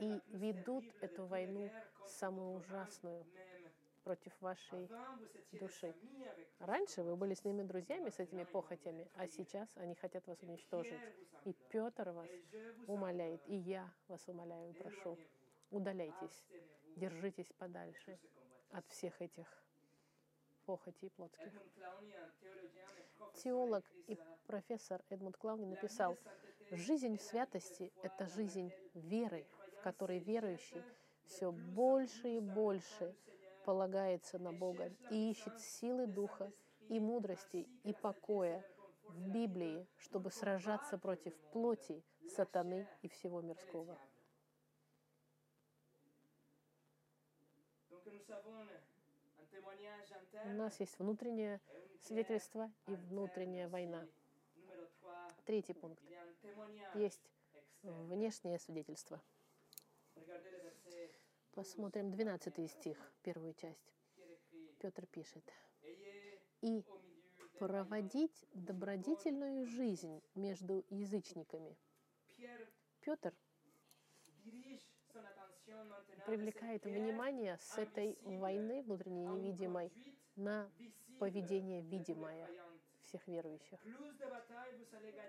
и 0.00 0.20
ведут 0.28 0.84
эту 1.00 1.26
войну 1.26 1.70
самую 2.06 2.58
ужасную 2.58 3.24
против 4.04 4.32
вашей 4.40 4.88
души. 5.52 5.94
Раньше 6.58 7.02
вы 7.02 7.16
были 7.16 7.34
с 7.34 7.44
ними 7.44 7.62
друзьями, 7.62 8.10
с 8.10 8.18
этими 8.18 8.44
похотями, 8.44 9.10
а 9.14 9.26
сейчас 9.26 9.68
они 9.76 9.94
хотят 9.94 10.26
вас 10.26 10.42
уничтожить. 10.42 11.00
И 11.44 11.54
Петр 11.70 12.10
вас 12.10 12.30
умоляет, 12.86 13.42
и 13.48 13.56
я 13.56 13.92
вас 14.08 14.26
умоляю 14.28 14.70
и 14.70 14.74
прошу, 14.74 15.18
удаляйтесь, 15.70 16.44
держитесь 16.96 17.52
подальше 17.58 18.18
от 18.70 18.86
всех 18.88 19.20
этих 19.20 19.46
похотей 20.66 21.10
плотских. 21.10 21.52
Теолог 23.34 23.84
и 24.06 24.18
профессор 24.46 25.02
Эдмунд 25.08 25.36
Клауни 25.36 25.64
написал, 25.64 26.16
жизнь 26.70 27.16
в 27.16 27.22
святости— 27.22 27.92
это 28.02 28.26
жизнь 28.26 28.72
веры, 28.94 29.46
в 29.78 29.82
которой 29.82 30.18
верующий 30.18 30.82
все 31.24 31.50
больше 31.50 32.36
и 32.36 32.40
больше 32.40 33.14
полагается 33.64 34.38
на 34.38 34.52
Бога 34.52 34.92
и 35.10 35.30
ищет 35.30 35.58
силы 35.60 36.06
духа 36.06 36.50
и 36.88 37.00
мудрости 37.00 37.68
и 37.84 37.92
покоя 37.92 38.64
в 39.08 39.28
Библии, 39.30 39.86
чтобы 39.98 40.30
сражаться 40.30 40.98
против 40.98 41.34
плоти, 41.52 42.02
сатаны 42.28 42.88
и 43.02 43.08
всего 43.08 43.40
мирского. 43.40 43.98
У 50.44 50.52
нас 50.54 50.80
есть 50.80 50.98
внутреннее 50.98 51.60
свидетельство 52.00 52.72
и 52.86 52.94
внутренняя 52.94 53.68
война. 53.68 54.06
Третий 55.44 55.74
пункт. 55.74 56.02
Есть 56.94 57.22
внешнее 57.82 58.58
свидетельство. 58.58 59.20
Посмотрим 61.54 62.10
12 62.10 62.70
стих, 62.70 63.12
первую 63.22 63.52
часть. 63.52 63.92
Петр 64.78 65.04
пишет. 65.06 65.44
«И 66.62 66.82
проводить 67.58 68.46
добродетельную 68.54 69.66
жизнь 69.66 70.22
между 70.34 70.82
язычниками». 70.88 71.76
Петр 73.00 73.34
привлекает 76.26 76.84
внимание 76.84 77.58
с 77.58 77.76
этой 77.76 78.18
войны 78.22 78.82
внутренней 78.82 79.26
невидимой 79.26 79.92
на 80.36 80.70
поведение 81.18 81.82
видимое 81.82 82.48
всех 83.02 83.28
верующих. 83.28 83.78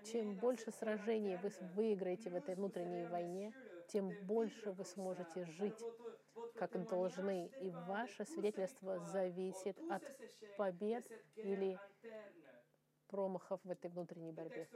Чем 0.05 0.35
больше 0.37 0.71
сражений 0.71 1.35
вы 1.37 1.51
выиграете 1.75 2.29
в 2.29 2.35
этой 2.35 2.55
внутренней 2.55 3.07
войне, 3.07 3.53
тем 3.87 4.11
больше 4.13 4.71
вы 4.71 4.85
сможете 4.85 5.45
жить 5.45 5.85
как 6.55 6.71
должны. 6.87 7.51
И 7.59 7.71
ваше 7.71 8.25
свидетельство 8.25 8.99
зависит 8.99 9.77
от 9.89 10.03
побед 10.57 11.05
или 11.41 11.79
промахов 13.07 13.59
в 13.63 13.69
этой 13.69 13.89
внутренней 13.89 14.31
борьбе. 14.31 14.67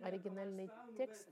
Оригинальный 0.00 0.70
текст 0.96 1.28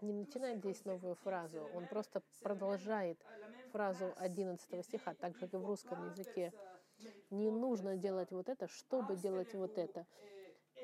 не 0.00 0.12
начинает 0.12 0.58
здесь 0.58 0.84
новую 0.84 1.14
фразу, 1.14 1.60
он 1.74 1.86
просто 1.86 2.22
продолжает 2.42 3.24
фразу 3.70 4.12
11 4.16 4.84
стиха, 4.84 5.14
так 5.14 5.34
же, 5.34 5.40
как 5.40 5.54
и 5.54 5.56
в 5.56 5.66
русском 5.66 6.02
языке. 6.10 6.52
Не 7.30 7.50
нужно 7.50 7.96
делать 7.96 8.32
вот 8.32 8.48
это, 8.48 8.68
чтобы 8.68 9.16
делать 9.16 9.54
вот 9.54 9.78
это. 9.78 10.06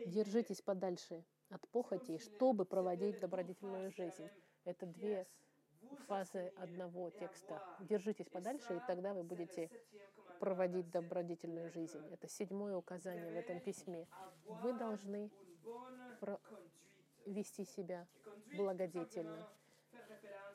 Держитесь 0.05 0.62
подальше 0.62 1.24
от 1.51 1.66
похоти, 1.68 2.18
чтобы 2.18 2.64
проводить 2.64 3.18
добродетельную 3.18 3.91
жизнь. 3.91 4.31
Это 4.65 4.87
две 4.87 5.27
фазы 6.07 6.53
одного 6.57 7.11
текста. 7.11 7.63
Держитесь 7.81 8.29
подальше, 8.29 8.77
и 8.77 8.81
тогда 8.87 9.15
вы 9.15 9.23
будете 9.23 9.71
проводить 10.41 10.91
добродетельную 10.91 11.71
жизнь. 11.71 12.01
Это 12.13 12.29
седьмое 12.29 12.77
указание 12.77 13.33
в 13.33 13.37
этом 13.37 13.61
письме. 13.61 14.07
Вы 14.45 14.73
должны 14.73 15.31
вести 17.27 17.65
себя 17.65 18.07
благодетельно. 18.57 19.49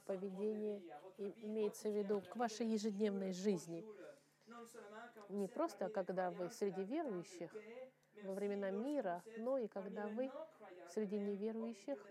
Поведение 0.06 0.82
имеется 1.18 1.90
в 1.90 1.98
виду 1.98 2.22
к 2.22 2.36
вашей 2.36 2.68
ежедневной 2.68 3.32
жизни. 3.32 3.86
Не 5.30 5.48
просто, 5.48 5.90
когда 5.90 6.32
вы 6.32 6.50
среди 6.50 6.84
верующих 6.84 7.54
во 8.24 8.34
времена 8.34 8.70
мира, 8.72 9.24
но 9.38 9.58
и 9.58 9.68
когда 9.68 10.08
вы 10.08 10.32
среди 10.90 11.20
неверующих 11.20 12.06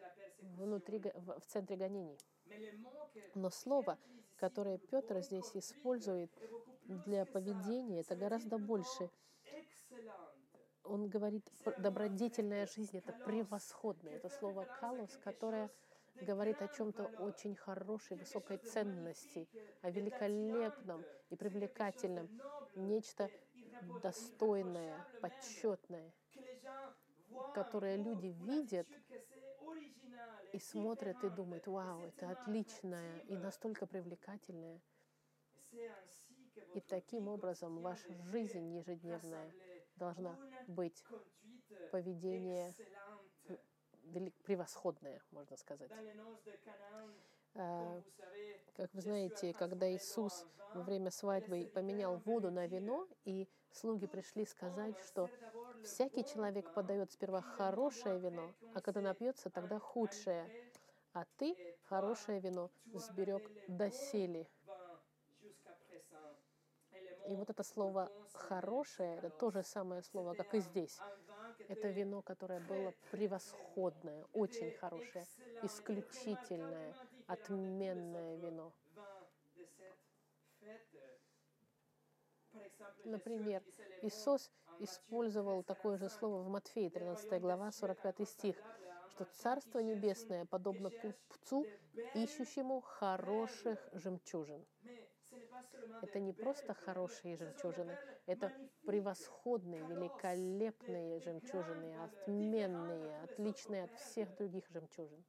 внутри, 0.56 1.00
в 1.14 1.40
центре 1.46 1.76
гонений. 1.76 2.18
Но 3.34 3.50
слово, 3.50 3.98
которое 4.36 4.78
Петр 4.78 5.20
здесь 5.20 5.50
использует 5.54 6.30
для 6.84 7.24
поведения, 7.26 8.00
это 8.00 8.16
гораздо 8.16 8.58
больше. 8.58 9.10
Он 10.84 11.08
говорит, 11.08 11.48
добродетельная 11.78 12.66
жизнь— 12.66 12.98
это 12.98 13.12
превосходное. 13.12 14.16
Это 14.16 14.28
слово 14.28 14.66
«калос», 14.80 15.16
которое 15.22 15.70
говорит 16.20 16.60
о 16.60 16.68
чем-то 16.68 17.04
очень 17.18 17.54
хорошей, 17.54 18.16
высокой 18.16 18.58
ценности, 18.58 19.48
о 19.80 19.90
великолепном 19.90 21.04
и 21.30 21.36
привлекательном, 21.36 22.28
нечто 22.74 23.30
достойное, 24.02 25.06
почетное, 25.20 26.12
которое 27.54 27.96
люди 27.96 28.26
видят 28.26 28.88
и 30.52 30.58
смотрят 30.58 31.24
и 31.24 31.28
думают, 31.30 31.66
вау, 31.66 32.04
это 32.06 32.30
отличное 32.30 33.20
и 33.26 33.36
настолько 33.36 33.86
привлекательное. 33.86 34.80
И 36.74 36.80
таким 36.80 37.28
образом 37.28 37.80
ваша 37.80 38.14
жизнь 38.14 38.74
ежедневная 38.76 39.54
должна 39.96 40.38
быть 40.66 41.04
поведение 41.90 42.74
превосходное, 44.44 45.22
можно 45.30 45.56
сказать. 45.56 45.92
А, 47.54 48.00
как 48.76 48.92
вы 48.94 49.00
знаете, 49.02 49.52
когда 49.52 49.90
Иисус 49.92 50.46
во 50.74 50.82
время 50.82 51.10
свадьбы 51.10 51.70
поменял 51.74 52.16
воду 52.24 52.50
на 52.50 52.66
вино, 52.66 53.06
и 53.24 53.46
слуги 53.72 54.06
пришли 54.06 54.46
сказать, 54.46 54.98
что 55.06 55.28
всякий 55.82 56.24
человек 56.24 56.72
подает 56.72 57.12
сперва 57.12 57.42
хорошее 57.42 58.18
вино, 58.18 58.54
а 58.74 58.80
когда 58.80 59.00
напьется, 59.00 59.50
тогда 59.50 59.78
худшее. 59.78 60.50
А 61.12 61.24
ты 61.36 61.56
хорошее 61.88 62.40
вино 62.40 62.70
сберег 62.94 63.50
доселе. 63.66 64.48
И 67.28 67.36
вот 67.36 67.50
это 67.50 67.62
слово 67.62 68.10
«хорошее»— 68.32 69.16
это 69.18 69.30
то 69.30 69.50
же 69.50 69.62
самое 69.62 70.02
слово, 70.02 70.34
как 70.34 70.54
и 70.54 70.60
здесь. 70.60 70.98
Это 71.68 71.88
вино, 71.88 72.22
которое 72.22 72.60
было 72.60 72.92
превосходное, 73.10 74.24
очень 74.32 74.72
хорошее, 74.72 75.24
исключительное, 75.62 76.94
отменное 77.32 78.36
вино. 78.36 78.72
Например, 83.04 83.62
Иисус 84.00 84.50
использовал 84.78 85.62
такое 85.62 85.96
же 85.96 86.08
слово 86.08 86.42
в 86.42 86.48
Матфея, 86.48 86.90
13 86.90 87.40
глава, 87.40 87.70
45 87.70 88.28
стих, 88.28 88.64
что 89.06 89.24
Царство 89.24 89.78
Небесное 89.78 90.44
подобно 90.46 90.90
купцу, 90.90 91.68
ищущему 92.12 92.80
хороших 92.80 93.88
жемчужин. 93.92 94.66
Это 96.02 96.20
не 96.20 96.34
просто 96.34 96.74
хорошие 96.74 97.36
жемчужины, 97.36 97.98
это 98.26 98.52
превосходные, 98.84 99.86
великолепные 99.86 101.18
жемчужины, 101.20 101.94
отменные, 102.04 103.22
отличные 103.22 103.84
от 103.84 103.94
всех 103.94 104.34
других 104.34 104.68
жемчужин. 104.68 105.24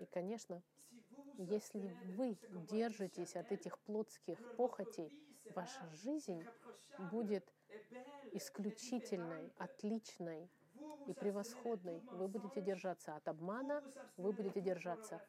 И, 0.00 0.06
конечно, 0.06 0.62
если 1.38 1.96
вы 2.16 2.38
держитесь 2.68 3.36
от 3.36 3.50
этих 3.52 3.78
плотских 3.80 4.38
похотей, 4.56 5.12
ваша 5.54 5.86
жизнь 5.88 6.42
будет 7.10 7.52
исключительной, 8.32 9.52
отличной 9.58 10.50
и 11.06 11.12
превосходной. 11.14 12.02
Вы 12.10 12.28
будете 12.28 12.60
держаться 12.60 13.16
от 13.16 13.28
обмана, 13.28 13.82
вы 14.16 14.32
будете 14.32 14.60
держаться 14.60 15.20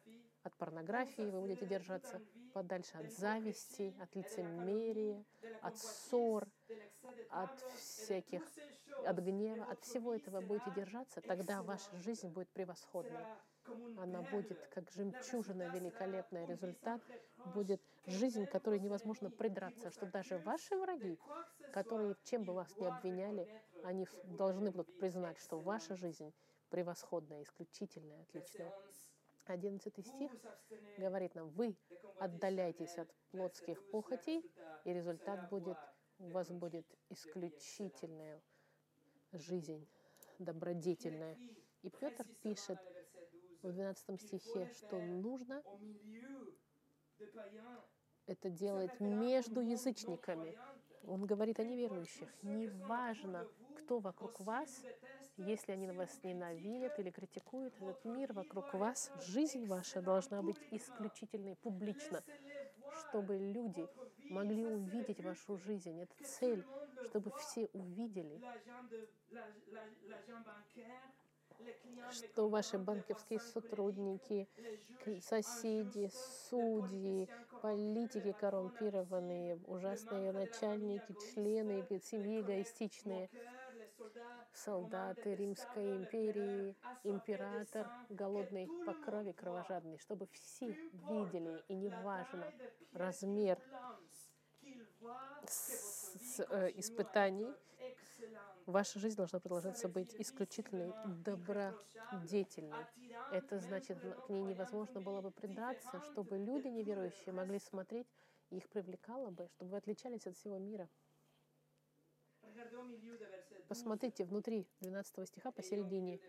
от 0.42 0.56
порнографии, 0.56 1.30
вы 1.30 1.40
будете 1.40 1.66
держаться 1.66 2.20
подальше 2.52 2.96
от 2.96 3.10
зависти, 3.12 3.94
от 4.00 4.14
лицемерия, 4.14 5.24
от 5.62 5.78
ссор, 5.78 6.48
от 7.30 7.50
всяких, 7.76 8.42
от 9.04 9.18
гнева, 9.18 9.64
от 9.64 9.82
всего 9.84 10.14
этого 10.14 10.40
будете 10.40 10.70
держаться, 10.70 11.20
тогда 11.20 11.62
ваша 11.62 11.96
жизнь 11.98 12.28
будет 12.28 12.48
превосходной. 12.50 13.24
Она 13.96 14.22
будет 14.22 14.58
как 14.68 14.90
жемчужина 14.90 15.68
великолепная. 15.74 16.46
Результат 16.46 17.00
будет 17.54 17.80
жизнь, 18.06 18.46
которой 18.46 18.80
невозможно 18.80 19.30
придраться, 19.30 19.90
что 19.90 20.06
даже 20.06 20.38
ваши 20.38 20.76
враги, 20.76 21.18
которые 21.72 22.16
чем 22.24 22.44
бы 22.44 22.54
вас 22.54 22.74
ни 22.78 22.86
обвиняли, 22.86 23.48
они 23.84 24.06
должны 24.24 24.70
будут 24.70 24.98
признать, 24.98 25.38
что 25.38 25.58
ваша 25.58 25.96
жизнь 25.96 26.32
превосходная, 26.70 27.42
исключительная, 27.42 28.22
отличная. 28.22 28.72
11 29.46 30.06
стих 30.06 30.32
говорит 30.98 31.34
нам, 31.34 31.48
вы 31.50 31.76
отдаляйтесь 32.18 32.98
от 32.98 33.10
плотских 33.30 33.82
похотей, 33.90 34.44
и 34.84 34.92
результат 34.92 35.48
будет, 35.48 35.78
у 36.18 36.28
вас 36.28 36.50
будет 36.50 36.86
исключительная 37.08 38.42
жизнь, 39.32 39.86
добродетельная. 40.38 41.36
И 41.82 41.90
Петр 41.90 42.26
пишет 42.42 42.78
в 43.62 43.72
12 43.72 44.20
стихе, 44.20 44.70
что 44.74 44.98
нужно 45.00 45.62
это 48.26 48.50
делать 48.50 49.00
между 49.00 49.60
язычниками. 49.60 50.56
Он 51.04 51.24
говорит 51.24 51.58
о 51.58 51.64
неверующих. 51.64 52.28
Неважно, 52.42 53.46
кто 53.76 53.98
вокруг 53.98 54.40
вас, 54.40 54.84
если 55.38 55.72
они 55.72 55.90
вас 55.90 56.22
ненавидят 56.22 56.98
или 56.98 57.10
критикуют, 57.10 57.74
этот 57.80 58.04
мир 58.04 58.32
вокруг 58.32 58.74
вас, 58.74 59.10
жизнь 59.26 59.66
ваша 59.66 60.02
должна 60.02 60.42
быть 60.42 60.58
исключительной, 60.70 61.56
публично, 61.56 62.22
чтобы 63.00 63.38
люди 63.38 63.88
могли 64.28 64.66
увидеть 64.66 65.20
вашу 65.20 65.56
жизнь. 65.56 65.98
Это 66.00 66.14
цель, 66.22 66.64
чтобы 67.08 67.30
все 67.38 67.66
увидели, 67.72 68.42
что 72.10 72.48
ваши 72.48 72.78
банковские 72.78 73.40
сотрудники, 73.40 74.48
соседи, 75.22 76.10
судьи, 76.48 77.28
политики 77.62 78.34
коррумпированные, 78.40 79.56
ужасные 79.66 80.32
начальники, 80.32 81.14
члены 81.32 81.86
семьи 82.02 82.40
эгоистичные— 82.40 83.30
солдаты 84.52 85.34
Римской 85.34 85.96
империи, 85.96 86.76
император, 87.04 87.88
голодный 88.08 88.68
по 88.84 88.94
крови, 88.94 89.32
кровожадный, 89.32 89.98
чтобы 89.98 90.26
все 90.32 90.72
видели, 90.92 91.62
и 91.68 91.74
неважно 91.74 92.52
размер 92.92 93.58
с, 95.46 96.14
с, 96.20 96.46
э, 96.48 96.72
испытаний, 96.76 97.52
ваша 98.68 98.98
жизнь 98.98 99.16
должна 99.16 99.40
продолжаться 99.40 99.88
быть 99.88 100.14
исключительной, 100.18 100.96
добродетельной. 101.02 102.88
Это 103.30 103.58
значит, 103.58 103.98
к 104.22 104.28
ней 104.28 104.44
невозможно 104.44 105.00
было 105.00 105.20
бы 105.22 105.30
предаться, 105.30 106.00
чтобы 106.00 106.38
люди 106.38 106.68
неверующие 106.68 107.32
могли 107.32 107.58
смотреть, 107.58 108.08
и 108.50 108.58
их 108.58 108.68
привлекало 108.68 109.30
бы, 109.30 109.48
чтобы 109.48 109.72
вы 109.72 109.76
отличались 109.78 110.26
от 110.26 110.36
всего 110.36 110.58
мира. 110.58 110.88
Посмотрите 113.68 114.24
внутри 114.24 114.66
12 114.80 115.26
стиха 115.28 115.52
посередине. 115.52 116.20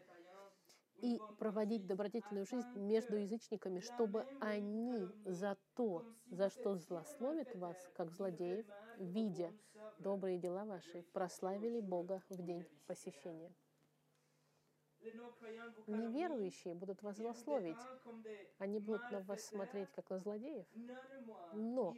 и 1.01 1.23
проводить 1.37 1.85
добродетельную 1.85 2.45
жизнь 2.45 2.77
между 2.77 3.15
язычниками, 3.17 3.79
чтобы 3.79 4.27
они 4.39 5.13
за 5.23 5.57
то, 5.75 6.05
за 6.29 6.49
что 6.49 6.75
злословят 6.75 7.53
вас, 7.55 7.89
как 7.93 8.11
злодеев, 8.11 8.65
видя 8.99 9.51
добрые 9.99 10.37
дела 10.37 10.65
ваши, 10.65 11.03
прославили 11.13 11.79
Бога 11.79 12.21
в 12.29 12.43
день 12.43 12.65
посещения. 12.85 13.51
Неверующие 15.87 16.73
будут 16.75 17.01
вас 17.01 17.17
злословить. 17.17 17.77
Они 18.57 18.79
будут 18.79 19.09
на 19.11 19.21
вас 19.21 19.43
смотреть, 19.45 19.89
как 19.91 20.09
на 20.09 20.19
злодеев. 20.19 20.65
Но 21.53 21.95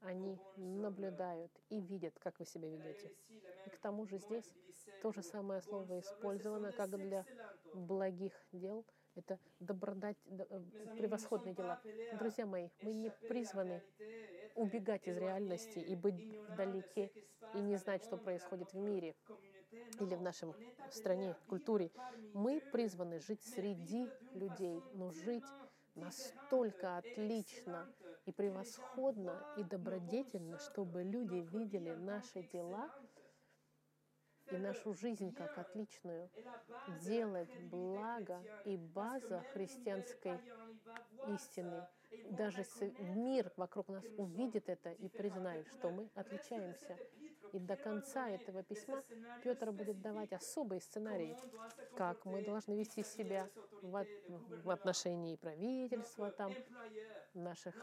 они 0.00 0.38
наблюдают 0.56 1.52
и 1.68 1.80
видят, 1.80 2.18
как 2.18 2.38
вы 2.38 2.44
себя 2.44 2.68
ведете. 2.68 3.12
И 3.66 3.70
к 3.70 3.78
тому 3.78 4.06
же 4.06 4.18
здесь 4.18 4.52
то 5.02 5.12
же 5.12 5.22
самое 5.22 5.62
слово 5.62 6.00
использовано 6.00 6.72
как 6.72 6.90
для 6.90 7.24
благих 7.74 8.32
дел. 8.52 8.84
Это 9.20 9.38
добродать, 9.60 10.16
э, 10.26 10.62
превосходные 10.96 11.54
дела. 11.54 11.78
Друзья 12.18 12.46
мои, 12.46 12.70
мы 12.80 12.94
не 12.94 13.10
призваны 13.28 13.82
убегать 14.54 15.06
из 15.06 15.18
реальности 15.18 15.78
и 15.78 15.94
быть 15.94 16.24
вдалеке 16.48 17.12
и 17.54 17.60
не 17.60 17.76
знать, 17.76 18.02
что 18.02 18.16
происходит 18.16 18.72
в 18.72 18.78
мире 18.78 19.14
или 20.00 20.14
в 20.14 20.22
нашем 20.22 20.54
стране, 20.90 21.36
культуре. 21.48 21.90
Мы 22.32 22.62
призваны 22.72 23.20
жить 23.20 23.42
среди 23.42 24.08
людей, 24.32 24.82
но 24.94 25.10
жить 25.10 25.44
настолько 25.94 26.96
отлично 26.96 27.92
и 28.24 28.32
превосходно 28.32 29.38
и 29.58 29.64
добродетельно, 29.64 30.58
чтобы 30.58 31.02
люди 31.02 31.46
видели 31.52 31.90
наши 31.90 32.42
дела 32.42 32.90
и 34.50 34.56
нашу 34.56 34.94
жизнь 34.94 35.32
как 35.32 35.56
отличную, 35.58 36.30
делать 37.02 37.54
благо 37.70 38.42
и 38.64 38.76
база 38.76 39.42
христианской 39.52 40.40
истины. 41.28 41.86
Даже 42.30 42.64
мир 42.98 43.52
вокруг 43.56 43.88
нас 43.88 44.04
увидит 44.16 44.68
это 44.68 44.90
и 44.90 45.08
признает, 45.08 45.68
что 45.68 45.90
мы 45.90 46.10
отличаемся. 46.14 46.96
И 47.52 47.58
до 47.58 47.76
конца 47.76 48.28
этого 48.28 48.62
письма 48.62 49.02
Петр 49.42 49.72
будет 49.72 50.00
давать 50.00 50.32
особые 50.32 50.80
сценарии, 50.80 51.36
как 51.96 52.24
мы 52.24 52.44
должны 52.44 52.74
вести 52.78 53.02
себя 53.02 53.48
в 53.82 54.70
отношении 54.70 55.36
правительства, 55.36 56.30
там, 56.30 56.52
наших, 57.34 57.74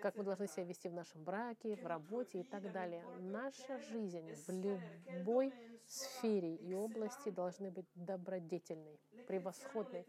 как 0.00 0.16
мы 0.16 0.24
должны 0.24 0.46
себя 0.46 0.64
вести 0.64 0.88
в 0.88 0.94
нашем 0.94 1.24
браке, 1.24 1.76
в 1.76 1.86
работе 1.86 2.40
и 2.40 2.44
так 2.44 2.70
далее. 2.72 3.04
Наша 3.20 3.78
жизнь 3.78 4.32
в 4.46 4.50
любой 4.50 5.52
сфере 5.86 6.54
и 6.56 6.74
области 6.74 7.30
должны 7.30 7.70
быть 7.70 7.86
добродетельной, 7.94 9.00
превосходной. 9.26 10.06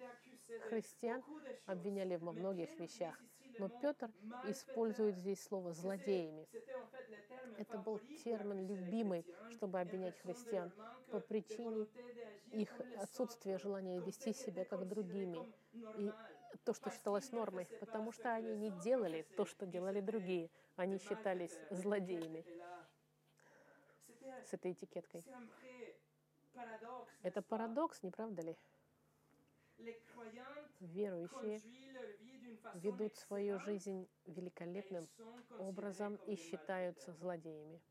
Христиан 0.70 1.24
обвиняли 1.66 2.16
во 2.16 2.32
многих 2.32 2.78
вещах, 2.80 3.16
но 3.58 3.70
Петр 3.70 4.12
использует 4.46 5.16
здесь 5.18 5.42
слово 5.44 5.74
«злодеями». 5.74 6.48
Это 7.58 7.78
был 7.78 8.00
термин 8.24 8.66
любимый, 8.68 9.26
чтобы 9.52 9.80
обвинять 9.80 10.18
христиан 10.20 10.72
по 11.12 11.20
причине 11.20 11.88
их 12.52 12.70
отсутствия 12.98 13.58
желания 13.58 14.00
вести 14.00 14.34
себя 14.34 14.66
как 14.66 14.88
другими. 14.88 15.46
И 15.98 16.12
то, 16.64 16.74
что 16.74 16.90
считалось 16.90 17.32
нормой, 17.32 17.66
потому 17.80 18.12
что 18.12 18.34
они 18.34 18.56
не 18.56 18.72
делали 18.72 19.26
то, 19.36 19.46
что 19.46 19.66
делали 19.66 20.02
другие. 20.02 20.50
Они 20.76 20.98
считались 20.98 21.60
злодеями 21.70 22.46
с 24.46 24.54
этой 24.54 24.72
этикеткой. 24.72 25.24
Это 27.22 27.42
парадокс, 27.42 28.04
не 28.04 28.12
правда 28.12 28.42
ли? 28.42 28.58
Верующие 30.80 31.62
ведут 32.76 33.16
свою 33.16 33.60
жизнь 33.60 34.08
великолепным 34.26 35.10
образом 35.58 36.16
и 36.28 36.36
считаются 36.36 37.12
злодеями. 37.14 37.82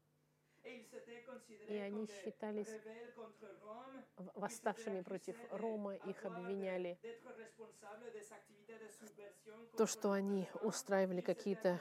И 1.69 1.77
они 1.77 2.07
считались 2.07 2.69
восставшими 4.35 5.03
против 5.03 5.37
Рома, 5.51 5.95
их 5.95 6.25
обвиняли. 6.25 6.99
то, 9.77 9.87
что 9.87 10.13
они 10.13 10.49
устраивали 10.63 11.21
какие-то 11.21 11.81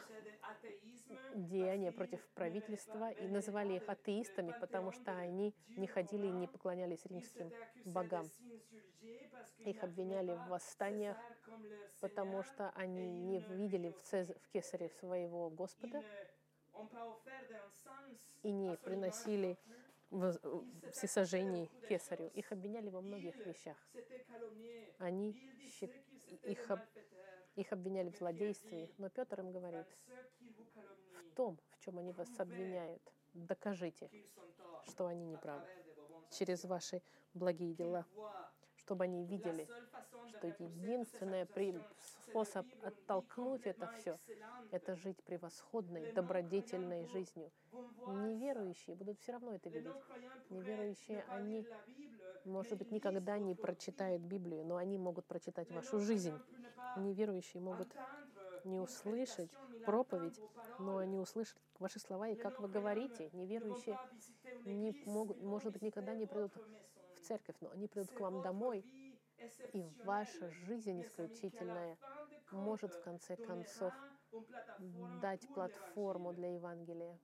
деяния 1.34 1.92
против 1.92 2.22
правительства 2.30 3.12
и 3.12 3.28
называли 3.28 3.74
их 3.74 3.88
атеистами, 3.88 4.54
потому 4.60 4.92
что 4.92 5.16
они 5.16 5.54
не 5.70 5.88
ходили 5.88 6.28
и 6.28 6.32
не 6.32 6.48
поклонялись 6.48 7.06
римским 7.06 7.52
богам. 7.86 8.30
Их 9.60 9.84
обвиняли 9.84 10.34
в 10.34 10.48
восстаниях, 10.48 11.18
потому 12.00 12.44
что 12.44 12.70
они 12.72 13.08
не 13.08 13.40
видели 13.40 13.90
в, 13.90 14.02
Цез... 14.02 14.30
в 14.30 14.50
Кесаре 14.50 14.90
своего 14.90 15.50
Господа 15.50 16.04
и 18.44 18.52
не 18.52 18.76
приносили 18.78 19.58
всесожжений 20.92 21.70
Кесарю. 21.88 22.30
Их 22.34 22.52
обвиняли 22.52 22.90
во 22.90 23.02
многих 23.02 23.36
вещах. 23.46 23.78
Они 25.00 25.36
их, 26.44 26.72
об... 26.72 26.80
их 27.56 27.72
обвиняли 27.72 28.10
в 28.10 28.18
злодействе, 28.18 28.90
но 28.98 29.10
Петр 29.10 29.42
им 29.42 29.52
говорит, 29.52 29.86
в 30.40 31.36
том, 31.36 31.60
в 31.72 31.80
чем 31.80 32.00
они 32.00 32.14
вас 32.14 32.30
обвиняют, 32.40 33.02
докажите, 33.34 34.10
что 34.86 35.08
они 35.08 35.26
неправы 35.26 35.68
через 36.32 36.64
ваши 36.64 37.02
благие 37.34 37.74
дела 37.74 38.06
чтобы 38.88 39.04
они 39.04 39.26
видели, 39.26 39.68
что 40.30 40.48
единственный 40.48 41.46
способ 42.24 42.66
оттолкнуть 42.82 43.66
это 43.66 43.92
все, 43.98 44.18
это 44.72 44.96
жить 44.96 45.22
превосходной, 45.26 46.14
добродетельной 46.14 47.06
жизнью. 47.08 47.52
Неверующие 48.08 48.96
будут 48.96 49.20
все 49.20 49.34
равно 49.34 49.54
это 49.54 49.68
видеть. 49.68 49.92
Неверующие, 50.50 51.26
они, 51.28 51.68
может 52.46 52.78
быть, 52.78 52.92
никогда 52.92 53.38
не 53.38 53.56
прочитают 53.56 54.22
Библию, 54.22 54.66
но 54.66 54.78
они 54.78 54.98
могут 54.98 55.26
прочитать 55.26 55.70
вашу 55.70 56.00
жизнь. 56.00 56.40
Неверующие 56.96 57.62
могут 57.62 57.90
не 58.64 58.80
услышать 58.80 59.52
проповедь, 59.86 60.40
но 60.80 60.98
они 60.98 61.20
услышат 61.20 61.58
ваши 61.80 62.00
слова 62.00 62.30
и 62.30 62.36
как 62.36 62.62
вы 62.62 62.70
говорите. 62.70 63.30
Неверующие 63.34 64.00
не 64.64 64.96
могут, 65.06 65.42
может 65.42 65.74
быть, 65.74 65.82
никогда 65.82 66.16
не 66.16 66.26
придут 66.26 66.54
церковь, 67.28 67.56
но 67.62 67.70
они 67.72 67.88
придут 67.88 68.12
к 68.12 68.20
вам 68.20 68.42
домой, 68.42 68.86
и 69.74 69.84
ваша 70.04 70.50
жизнь 70.50 71.02
исключительная 71.02 71.98
может 72.52 72.94
в 72.94 73.02
конце 73.02 73.36
концов 73.36 73.94
дать 75.22 75.48
платформу 75.54 76.34
для 76.34 76.54
Евангелия. 76.54 77.20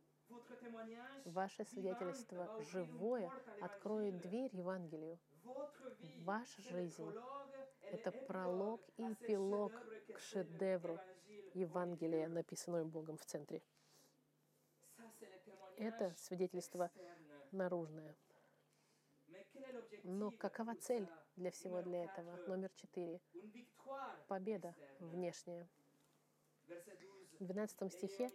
Ваше 1.25 1.63
свидетельство 1.65 2.49
живое 2.71 3.31
откроет 3.61 4.19
дверь 4.19 4.55
Евангелию. 4.55 5.19
Ваша 6.23 6.61
жизнь— 6.61 7.11
это 7.91 8.11
пролог 8.11 8.81
и 8.97 9.03
эпилог 9.03 9.73
к 10.13 10.19
шедевру 10.19 10.99
Евангелия, 11.53 12.27
написанного 12.27 12.85
Богом 12.85 13.17
в 13.17 13.25
центре. 13.25 13.61
Это 15.77 16.13
свидетельство 16.17 16.89
наружное. 17.51 18.15
Но 20.03 20.31
какова 20.31 20.75
цель 20.75 21.07
для 21.35 21.51
всего 21.51 21.81
для 21.81 22.05
этого? 22.05 22.37
Номер 22.47 22.71
четыре. 22.75 23.21
Победа 24.27 24.75
внешняя. 24.99 25.67
В 27.39 27.45
12 27.45 27.91
стихе 27.91 28.31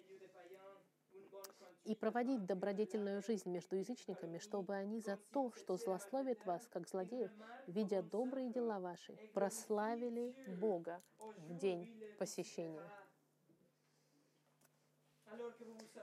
и 1.89 1.95
проводить 1.95 2.45
добродетельную 2.45 3.23
жизнь 3.23 3.49
между 3.49 3.77
язычниками, 3.77 4.39
чтобы 4.39 4.75
они 4.75 5.01
за 5.01 5.17
то, 5.33 5.53
что 5.53 5.79
злословит 5.79 6.45
вас, 6.45 6.67
как 6.67 6.87
злодеев, 6.87 7.31
видя 7.67 8.03
добрые 8.03 8.51
дела 8.51 8.79
ваши, 8.79 9.17
прославили 9.33 10.35
Бога 10.61 11.03
в 11.19 11.57
день 11.57 11.91
посещения. 12.19 12.91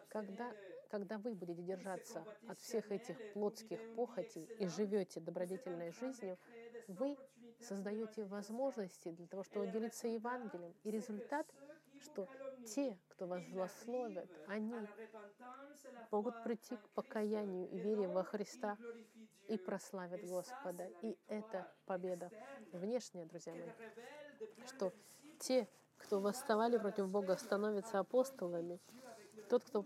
Когда 0.10 0.52
когда 0.90 1.18
вы 1.18 1.34
будете 1.34 1.62
держаться 1.62 2.26
от 2.48 2.60
всех 2.60 2.92
этих 2.92 3.18
плотских 3.34 3.80
похотей 3.96 4.46
и 4.60 4.68
живете 4.68 5.20
добродетельной 5.20 5.92
жизнью, 5.92 6.38
вы 6.88 7.18
создаете 7.60 8.26
возможности 8.26 9.10
для 9.12 9.28
того, 9.28 9.44
чтобы 9.44 9.68
делиться 9.68 10.08
Евангелием. 10.08 10.74
И 10.84 10.92
результат, 10.92 11.48
что 12.02 12.28
те, 12.66 12.98
кто 13.10 13.28
вас 13.28 13.44
злословят, 13.46 14.30
они 14.48 14.76
могут 16.12 16.44
прийти 16.44 16.78
к 16.78 16.90
покаянию 16.90 17.70
и 17.70 17.78
вере 17.78 18.08
во 18.08 18.24
Христа 18.24 18.78
и 19.48 19.58
прославят 19.58 20.22
Господа. 20.22 20.90
И 21.02 21.18
это 21.28 21.72
победа 21.86 22.32
внешняя, 22.72 23.26
друзья 23.26 23.54
мои, 23.54 23.72
что 24.68 24.94
те, 25.40 25.68
кто 25.98 26.20
восставали 26.20 26.78
против 26.78 27.10
Бога, 27.10 27.38
становятся 27.38 28.00
апостолами. 28.00 28.80
Тот, 29.50 29.64
кто 29.64 29.86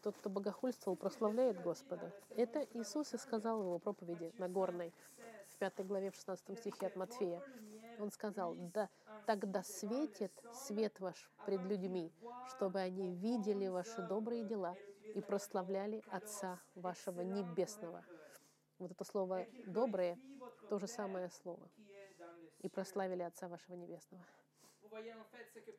тот, 0.00 0.16
кто 0.16 0.30
богохульствовал, 0.30 0.96
прославляет 0.96 1.60
Господа. 1.62 2.12
Это 2.30 2.66
Иисус 2.74 3.14
и 3.14 3.18
сказал 3.18 3.58
в 3.58 3.64
его 3.64 3.78
проповеди 3.78 4.32
Нагорной. 4.38 4.92
пятой 5.58 5.84
главе, 5.84 6.10
в 6.10 6.14
16 6.14 6.58
стихе 6.58 6.86
от 6.86 6.96
Матфея. 6.96 7.42
Он 7.98 8.10
сказал, 8.10 8.54
да, 8.54 8.88
тогда 9.26 9.62
светит 9.62 10.32
свет 10.52 11.00
ваш 11.00 11.30
пред 11.46 11.62
людьми, 11.62 12.12
чтобы 12.46 12.80
они 12.80 13.14
видели 13.14 13.66
ваши 13.66 14.00
добрые 14.02 14.44
дела 14.44 14.76
и 15.14 15.20
прославляли 15.20 16.02
Отца 16.10 16.60
вашего 16.74 17.22
Небесного. 17.22 18.04
Вот 18.78 18.92
это 18.92 19.04
слово 19.04 19.46
«доброе»— 19.66 20.18
то 20.70 20.78
же 20.78 20.86
самое 20.86 21.30
слово. 21.30 21.68
И 22.60 22.68
прославили 22.68 23.22
Отца 23.22 23.48
вашего 23.48 23.74
Небесного. 23.74 24.24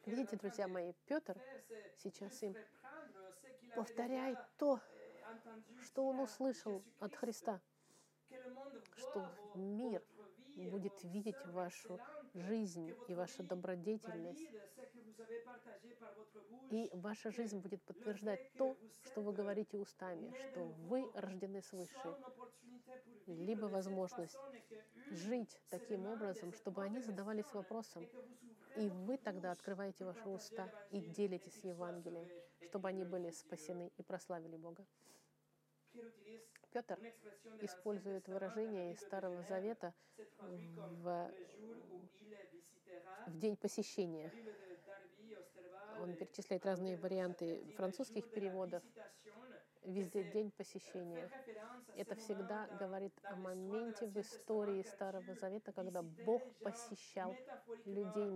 Видите, 0.05 0.35
друзья 0.35 0.67
мои, 0.67 0.93
Петр 1.05 1.41
сейчас 1.97 2.43
им 2.43 2.55
повторяет 3.75 4.37
то, 4.57 4.79
что 5.81 6.05
он 6.05 6.19
услышал 6.19 6.83
от 6.99 7.15
Христа, 7.15 7.61
что 8.95 9.27
мир 9.55 10.03
будет 10.55 11.03
видеть 11.03 11.45
вашу 11.47 11.99
жизнь 12.33 12.93
и 13.07 13.15
вашу 13.15 13.43
добродетельность. 13.43 14.49
И 16.71 16.89
ваша 16.93 17.31
жизнь 17.31 17.59
будет 17.59 17.81
подтверждать 17.83 18.39
то, 18.53 18.77
что 19.03 19.21
вы 19.21 19.33
говорите 19.33 19.77
устами, 19.77 20.31
что 20.49 20.65
вы 20.87 21.09
рождены 21.15 21.61
свыше. 21.61 22.15
Либо 23.25 23.65
возможность 23.65 24.37
жить 25.09 25.59
таким 25.69 26.05
образом, 26.07 26.53
чтобы 26.53 26.83
они 26.83 26.99
задавались 26.99 27.51
вопросом, 27.53 28.07
и 28.75 28.89
вы 28.89 29.17
тогда 29.17 29.51
открываете 29.51 30.05
ваши 30.05 30.29
уста 30.29 30.69
и 30.91 30.99
делитесь 30.99 31.57
Евангелием, 31.63 32.29
чтобы 32.61 32.89
они 32.89 33.03
были 33.03 33.31
спасены 33.31 33.91
и 33.97 34.03
прославили 34.03 34.57
Бога. 34.57 34.85
Петр 36.71 36.99
использует 37.61 38.27
выражение 38.27 38.93
из 38.93 38.99
Старого 38.99 39.41
Завета 39.43 39.93
в, 40.27 41.31
в 43.27 43.37
день 43.37 43.57
посещения. 43.57 44.31
Он 46.01 46.15
перечисляет 46.15 46.65
разные 46.65 46.97
варианты 46.97 47.63
французских 47.75 48.29
переводов. 48.31 48.83
Везде 49.85 50.23
день 50.23 50.51
посещения. 50.51 51.29
Это 51.95 52.15
всегда 52.15 52.67
говорит 52.79 53.13
о 53.23 53.35
моменте 53.35 54.07
в 54.07 54.19
истории 54.19 54.83
Старого 54.83 55.33
Завета, 55.35 55.71
когда 55.71 56.01
Бог 56.01 56.41
посещал 56.61 57.35
людей 57.85 58.29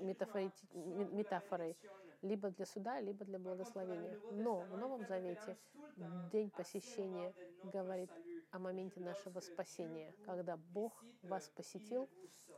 метафорой 0.00 1.76
либо 2.22 2.50
для 2.50 2.66
суда, 2.66 3.00
либо 3.00 3.24
для 3.24 3.38
благословения. 3.38 4.18
Но 4.32 4.60
в 4.62 4.76
Новом 4.76 5.06
Завете 5.06 5.56
день 6.32 6.50
посещения 6.50 7.34
говорит 7.62 8.10
о 8.50 8.58
моменте 8.58 9.00
нашего 9.00 9.40
спасения. 9.40 10.14
Когда 10.24 10.56
Бог 10.56 11.04
вас 11.22 11.48
посетил, 11.50 12.08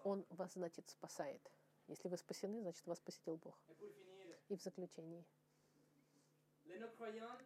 Он 0.04 0.24
вас, 0.30 0.54
значит, 0.54 0.88
спасает. 0.88 1.42
Если 1.88 2.08
вы 2.08 2.16
спасены, 2.16 2.60
значит, 2.60 2.86
вас 2.86 3.00
посетил 3.00 3.36
Бог. 3.36 3.60
И 4.50 4.56
в 4.56 4.62
заключении. 4.62 5.24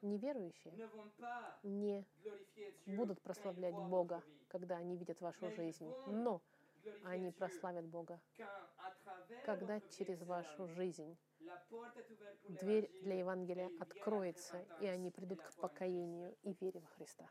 Неверующие 0.02 0.72
не 1.62 2.04
будут 2.86 3.20
прославлять 3.20 3.74
Бога, 3.74 4.22
когда 4.48 4.78
они 4.78 4.96
видят 4.96 5.20
вашу 5.20 5.50
жизнь, 5.50 5.86
но 6.06 6.40
они 7.04 7.30
прославят 7.30 7.86
Бога, 7.86 8.20
когда 9.44 9.80
через 9.80 10.22
вашу 10.22 10.66
жизнь 10.68 11.16
дверь 12.48 12.90
для 13.02 13.18
Евангелия 13.18 13.70
откроется, 13.80 14.64
и 14.80 14.86
они 14.86 15.10
придут 15.10 15.42
к 15.42 15.52
покаянию 15.56 16.34
и 16.42 16.54
вере 16.60 16.80
во 16.80 16.86
Христа. 16.88 17.30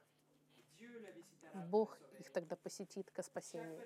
Бог 1.53 1.97
их 2.19 2.31
тогда 2.31 2.55
посетит 2.55 3.11
ко 3.11 3.21
спасению. 3.21 3.81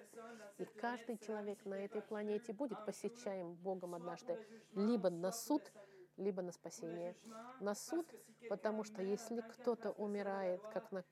И 0.58 0.66
каждый 0.66 1.18
человек 1.18 1.66
на 1.66 1.76
этой 1.76 2.02
планете 2.02 2.54
будет 2.54 2.84
посещаем 2.86 3.54
Богом 3.56 3.96
однажды 3.96 4.38
либо 4.74 5.10
на 5.10 5.32
суд, 5.32 5.72
либо 6.18 6.42
на 6.42 6.52
спасение. 6.52 7.16
На 7.60 7.76
суд, 7.76 8.08
потому 8.50 8.84
что 8.84 9.02
если 9.02 9.42
кто-то 9.42 9.92
умирает 9.92 10.62
как, 10.74 10.92
на, 10.92 11.04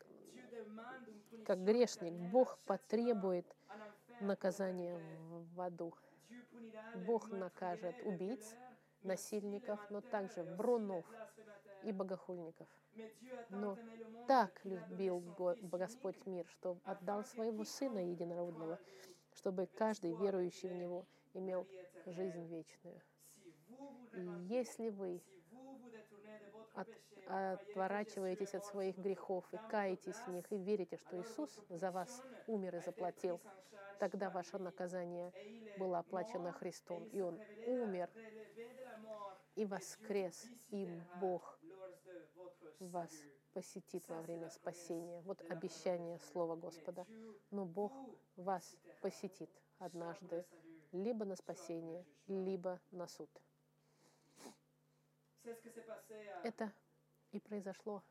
как 1.46 1.64
грешник, 1.64 2.14
Бог 2.14 2.58
потребует 2.66 3.46
наказания 4.22 5.00
в 5.54 5.62
аду. 5.62 5.94
Бог 6.96 7.30
накажет 7.32 7.96
убийц, 8.04 8.56
насильников, 9.04 9.80
но 9.90 10.02
также 10.02 10.44
врунов 10.44 11.06
и 11.86 11.92
богохульников. 11.92 12.68
Но 13.50 13.78
так 14.28 14.64
любил 14.66 15.22
Господь 15.62 16.26
мир, 16.26 16.46
что 16.48 16.78
отдал 16.84 17.24
своего 17.24 17.64
Сына 17.64 18.00
Единородного, 18.00 18.80
чтобы 19.34 19.68
каждый 19.68 20.14
верующий 20.16 20.70
в 20.70 20.76
Него 20.76 21.06
имел 21.34 21.68
жизнь 22.06 22.46
вечную. 22.48 23.02
И 24.14 24.54
если 24.54 24.90
вы 24.90 25.22
от, 26.74 26.88
отворачиваетесь 27.28 28.54
от 28.56 28.66
своих 28.66 28.98
грехов 28.98 29.46
и 29.54 29.58
каетесь 29.70 30.16
в 30.16 30.28
них, 30.30 30.46
и 30.52 30.58
верите, 30.58 30.98
что 30.98 31.22
Иисус 31.22 31.60
за 31.70 31.92
вас 31.92 32.24
умер 32.48 32.76
и 32.78 32.80
заплатил, 32.80 33.42
тогда 34.00 34.30
ваше 34.30 34.58
наказание 34.58 35.32
было 35.78 36.00
оплачено 36.00 36.52
Христом, 36.52 37.08
и 37.10 37.22
Он 37.22 37.40
умер 37.68 38.10
и 39.56 39.66
воскрес, 39.66 40.48
и 40.70 40.88
Бог 41.20 41.60
вас 42.80 43.12
посетит 43.54 44.08
во 44.10 44.22
время 44.22 44.50
спасения. 44.50 45.22
Вот 45.22 45.42
обещание 45.50 46.20
Слова 46.20 46.56
Господа. 46.56 47.06
Но 47.52 47.66
Бог 47.66 47.94
вас 48.36 48.76
посетит 49.02 49.50
однажды 49.80 50.46
либо 50.92 51.26
на 51.26 51.36
спасение, 51.36 52.06
либо 52.28 52.80
на 52.92 53.08
суд. 53.08 53.30
Это 56.44 56.72
и 57.32 57.40
произошло 57.40 58.04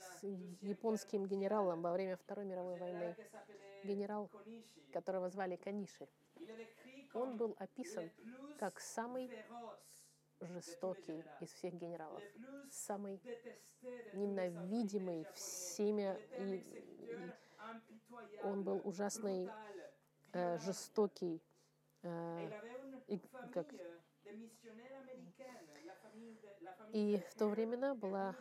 с 0.00 0.22
японским 0.60 1.26
генералом 1.26 1.82
во 1.82 1.92
время 1.92 2.16
Второй 2.16 2.44
мировой 2.44 2.76
войны. 2.78 3.16
Генерал, 3.84 4.30
которого 4.92 5.28
звали 5.28 5.56
Каниши. 5.56 6.08
Он 7.14 7.36
был 7.36 7.56
описан 7.58 8.10
как 8.58 8.80
самый 8.80 9.30
жестокий 10.40 11.24
из 11.40 11.52
всех 11.52 11.74
генералов, 11.74 12.22
самый 12.70 13.20
ненавидимый 14.12 15.26
всеми. 15.34 16.16
И, 16.38 16.56
и 16.56 17.32
он 18.42 18.62
был 18.62 18.80
ужасный, 18.84 19.48
э, 20.32 20.58
жестокий, 20.58 21.42
э, 22.02 22.50
и, 23.08 23.18
как, 23.52 23.66
и 26.92 27.18
в 27.28 27.34
то 27.34 27.48
времена 27.48 27.94
была 27.94 28.34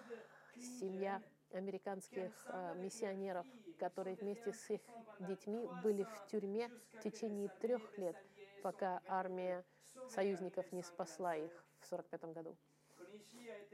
семья 0.55 1.21
американских 1.51 2.31
э, 2.47 2.75
миссионеров, 2.75 3.45
которые 3.79 4.15
вместе 4.15 4.51
с 4.53 4.69
их 4.69 4.81
детьми 5.19 5.67
были 5.83 6.03
в 6.03 6.27
тюрьме 6.27 6.69
в 6.93 6.99
течение 6.99 7.49
трех 7.61 7.97
лет, 7.97 8.15
пока 8.61 9.01
армия 9.07 9.63
союзников 10.09 10.71
не 10.71 10.83
спасла 10.83 11.35
их 11.35 11.64
в 11.85 11.93
1945 11.93 12.33
году. 12.33 12.57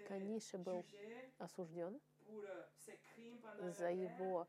Каниши 0.07 0.57
был 0.57 0.83
осужден 1.37 1.99
за 3.59 3.91
его 3.91 4.47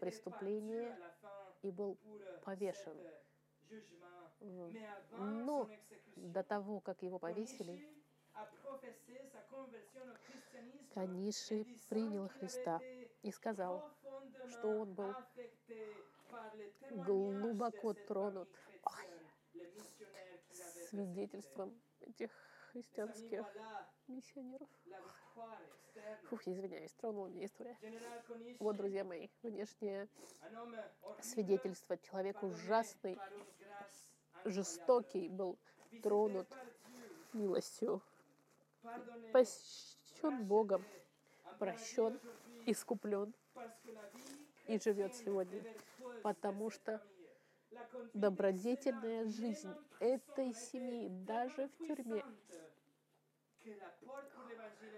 преступление 0.00 0.96
и 1.62 1.70
был 1.70 1.98
повешен. 2.44 2.96
Но 5.18 5.68
до 6.16 6.42
того, 6.42 6.80
как 6.80 7.02
его 7.02 7.18
повесили, 7.18 7.86
Каниши 10.94 11.64
принял 11.88 12.28
Христа 12.28 12.80
и 13.22 13.30
сказал, 13.30 13.90
что 14.48 14.68
он 14.68 14.94
был 14.94 15.14
глубоко 16.90 17.94
тронут 17.94 18.48
свидетельством 20.88 21.80
этих 22.00 22.30
христианских 22.72 23.44
миссионеров. 24.08 24.68
Фух, 26.28 26.46
извиняюсь, 26.46 26.92
тронула 26.92 27.26
меня 27.28 27.46
история. 27.46 27.76
Вот, 28.58 28.76
друзья 28.76 29.04
мои, 29.04 29.28
внешнее 29.42 30.08
свидетельство. 31.20 31.96
Человек 31.98 32.42
ужасный, 32.42 33.18
жестокий 34.44 35.28
был 35.28 35.58
тронут 36.02 36.48
милостью, 37.32 38.02
пощен 39.32 40.44
Богом, 40.44 40.84
прощен, 41.58 42.18
искуплен 42.66 43.34
и 44.66 44.78
живет 44.78 45.14
сегодня, 45.14 45.62
потому 46.22 46.70
что 46.70 47.00
добродетельная 48.14 49.24
жизнь 49.26 49.72
этой 49.98 50.52
семьи 50.54 51.08
даже 51.08 51.68
в 51.68 51.86
тюрьме 51.86 52.24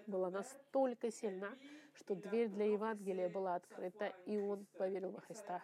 была 0.07 0.31
настолько 0.31 1.11
сильна, 1.11 1.57
что 1.95 2.15
дверь 2.15 2.49
для 2.49 2.67
Евангелия 2.67 3.29
была 3.29 3.57
открыта, 3.57 4.13
и 4.27 4.39
он 4.39 4.67
поверил 4.79 5.11
во 5.11 5.21
Христа 5.21 5.63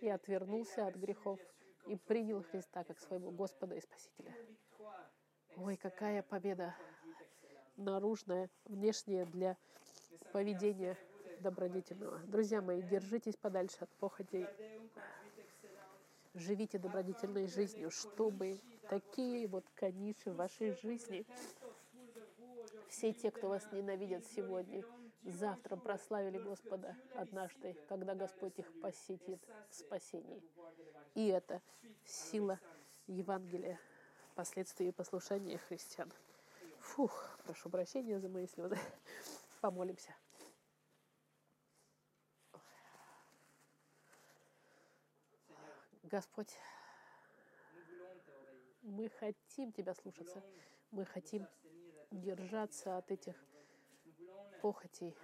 и 0.00 0.08
отвернулся 0.08 0.86
от 0.86 0.96
грехов 0.96 1.38
и 1.86 1.96
принял 1.96 2.42
Христа 2.42 2.84
как 2.84 2.98
своего 2.98 3.30
Господа 3.30 3.74
и 3.74 3.80
Спасителя. 3.80 4.34
Ой, 5.56 5.76
какая 5.76 6.22
победа 6.22 6.74
наружная, 7.76 8.50
внешняя 8.64 9.24
для 9.24 9.56
поведения 10.32 10.96
добродетельного. 11.40 12.18
Друзья 12.26 12.60
мои, 12.60 12.82
держитесь 12.82 13.36
подальше 13.36 13.76
от 13.80 13.90
похотей. 13.96 14.46
Живите 16.38 16.78
добродетельной 16.78 17.48
жизнью, 17.48 17.90
чтобы 17.90 18.60
такие 18.88 19.48
вот 19.48 19.64
каниши 19.74 20.30
в 20.30 20.36
вашей 20.36 20.70
жизни, 20.70 21.26
все 22.88 23.12
те, 23.12 23.32
кто 23.32 23.48
вас 23.48 23.66
ненавидят 23.72 24.24
сегодня, 24.24 24.84
завтра 25.24 25.74
прославили 25.74 26.38
Господа 26.38 26.96
однажды, 27.14 27.76
когда 27.88 28.14
Господь 28.14 28.56
их 28.58 28.66
посетит 28.80 29.40
в 29.68 29.74
спасении. 29.74 30.40
И 31.14 31.26
это 31.26 31.60
сила 32.04 32.60
Евангелия, 33.08 33.80
последствия 34.36 34.92
послушания 34.92 35.58
христиан. 35.58 36.12
Фух, 36.78 37.36
прошу 37.44 37.68
прощения 37.68 38.20
за 38.20 38.28
мои 38.28 38.46
слезы. 38.46 38.78
Помолимся. 39.60 40.14
Господь, 46.08 46.58
мы 48.80 49.10
хотим 49.10 49.72
Тебя 49.72 49.94
слушаться. 49.94 50.42
Мы 50.90 51.04
хотим 51.04 51.46
держаться 52.10 52.96
от 52.96 53.10
этих 53.10 53.36
похотей 54.62 55.14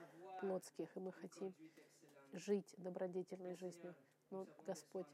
плотских, 0.40 0.94
и 0.94 1.00
мы 1.00 1.12
хотим 1.12 1.54
жить 2.32 2.74
добродетельной 2.76 3.54
жизнью. 3.54 3.94
Но, 4.30 4.46
Господь, 4.66 5.06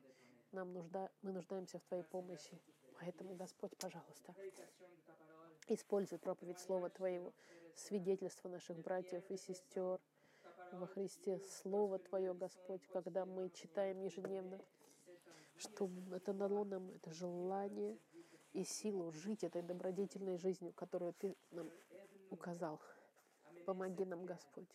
нам 0.51 0.73
нужда, 0.73 1.09
мы 1.23 1.31
нуждаемся 1.31 1.79
в 1.79 1.83
Твоей 1.85 2.03
помощи. 2.03 2.61
Поэтому, 2.99 3.37
Господь, 3.37 3.77
пожалуйста, 3.77 4.35
используй 5.69 6.19
проповедь 6.19 6.59
Слова 6.59 6.91
Твоего, 6.91 7.33
свидетельство 7.77 8.49
наших 8.49 8.77
братьев 8.81 9.23
и 9.31 9.37
сестер 9.37 10.01
во 10.73 10.87
Христе, 10.89 11.39
Слово 11.39 12.01
Твое, 12.01 12.35
Господь, 12.35 12.85
когда 12.89 13.25
мы 13.25 13.51
читаем 13.51 14.01
ежедневно, 14.01 14.61
чтобы 15.61 16.17
это 16.17 16.33
дало 16.33 16.65
нам 16.65 16.91
это 16.95 17.13
желание 17.13 17.99
и 18.53 18.65
силу 18.65 19.13
жить 19.13 19.45
этой 19.45 19.63
добродетельной 19.63 20.39
жизнью, 20.39 20.73
которую 20.73 21.13
Ты 21.15 21.37
нам 21.51 21.71
указал. 22.31 22.81
Помоги 23.67 24.05
нам, 24.05 24.25
Господь, 24.25 24.69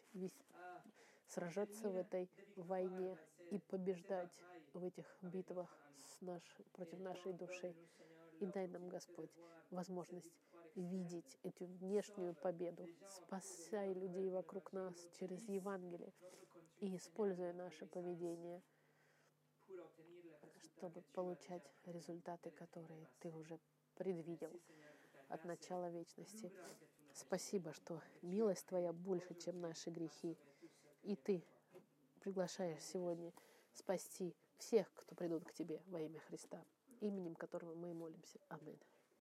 сражаться 1.27 1.89
в 1.89 1.95
этой 1.95 2.29
войне 2.55 3.17
и 3.51 3.59
побеждать 3.59 4.31
в 4.73 4.83
этих 4.83 5.05
битвах 5.21 5.69
с 6.03 6.21
наш, 6.21 6.43
против 6.73 6.99
нашей 6.99 7.33
души. 7.33 7.75
И 8.39 8.45
дай 8.45 8.67
нам, 8.67 8.87
Господь, 8.87 9.31
возможность 9.71 10.31
видеть 10.75 11.37
эту 11.43 11.65
внешнюю 11.65 12.35
победу, 12.35 12.87
спасая 13.09 13.93
людей 13.93 14.29
вокруг 14.29 14.71
нас 14.73 14.93
через 15.17 15.41
Евангелие 15.47 16.13
и 16.79 16.95
используя 16.95 17.53
наше 17.53 17.85
поведение– 17.87 18.61
чтобы 20.77 21.01
получать 21.13 21.63
результаты, 21.85 22.51
которые 22.51 23.07
ты 23.19 23.31
уже 23.31 23.59
предвидел 23.95 24.51
от 25.29 25.43
начала 25.45 25.89
вечности. 25.89 26.51
Спасибо, 27.13 27.73
что 27.73 28.01
милость 28.21 28.65
Твоя 28.65 28.91
больше, 28.91 29.33
чем 29.35 29.61
наши 29.61 29.89
грехи. 29.89 30.37
И 31.03 31.15
Ты 31.15 31.43
приглашаешь 32.19 32.81
сегодня 32.81 33.31
спасти 33.73 34.35
всех, 34.57 34.91
кто 34.93 35.15
придут 35.15 35.45
к 35.45 35.53
Тебе 35.53 35.81
во 35.87 36.01
имя 36.01 36.19
Христа, 36.21 36.63
именем 36.99 37.35
которого 37.35 37.73
мы 37.75 37.93
молимся. 37.93 38.39
Аминь. 38.49 38.79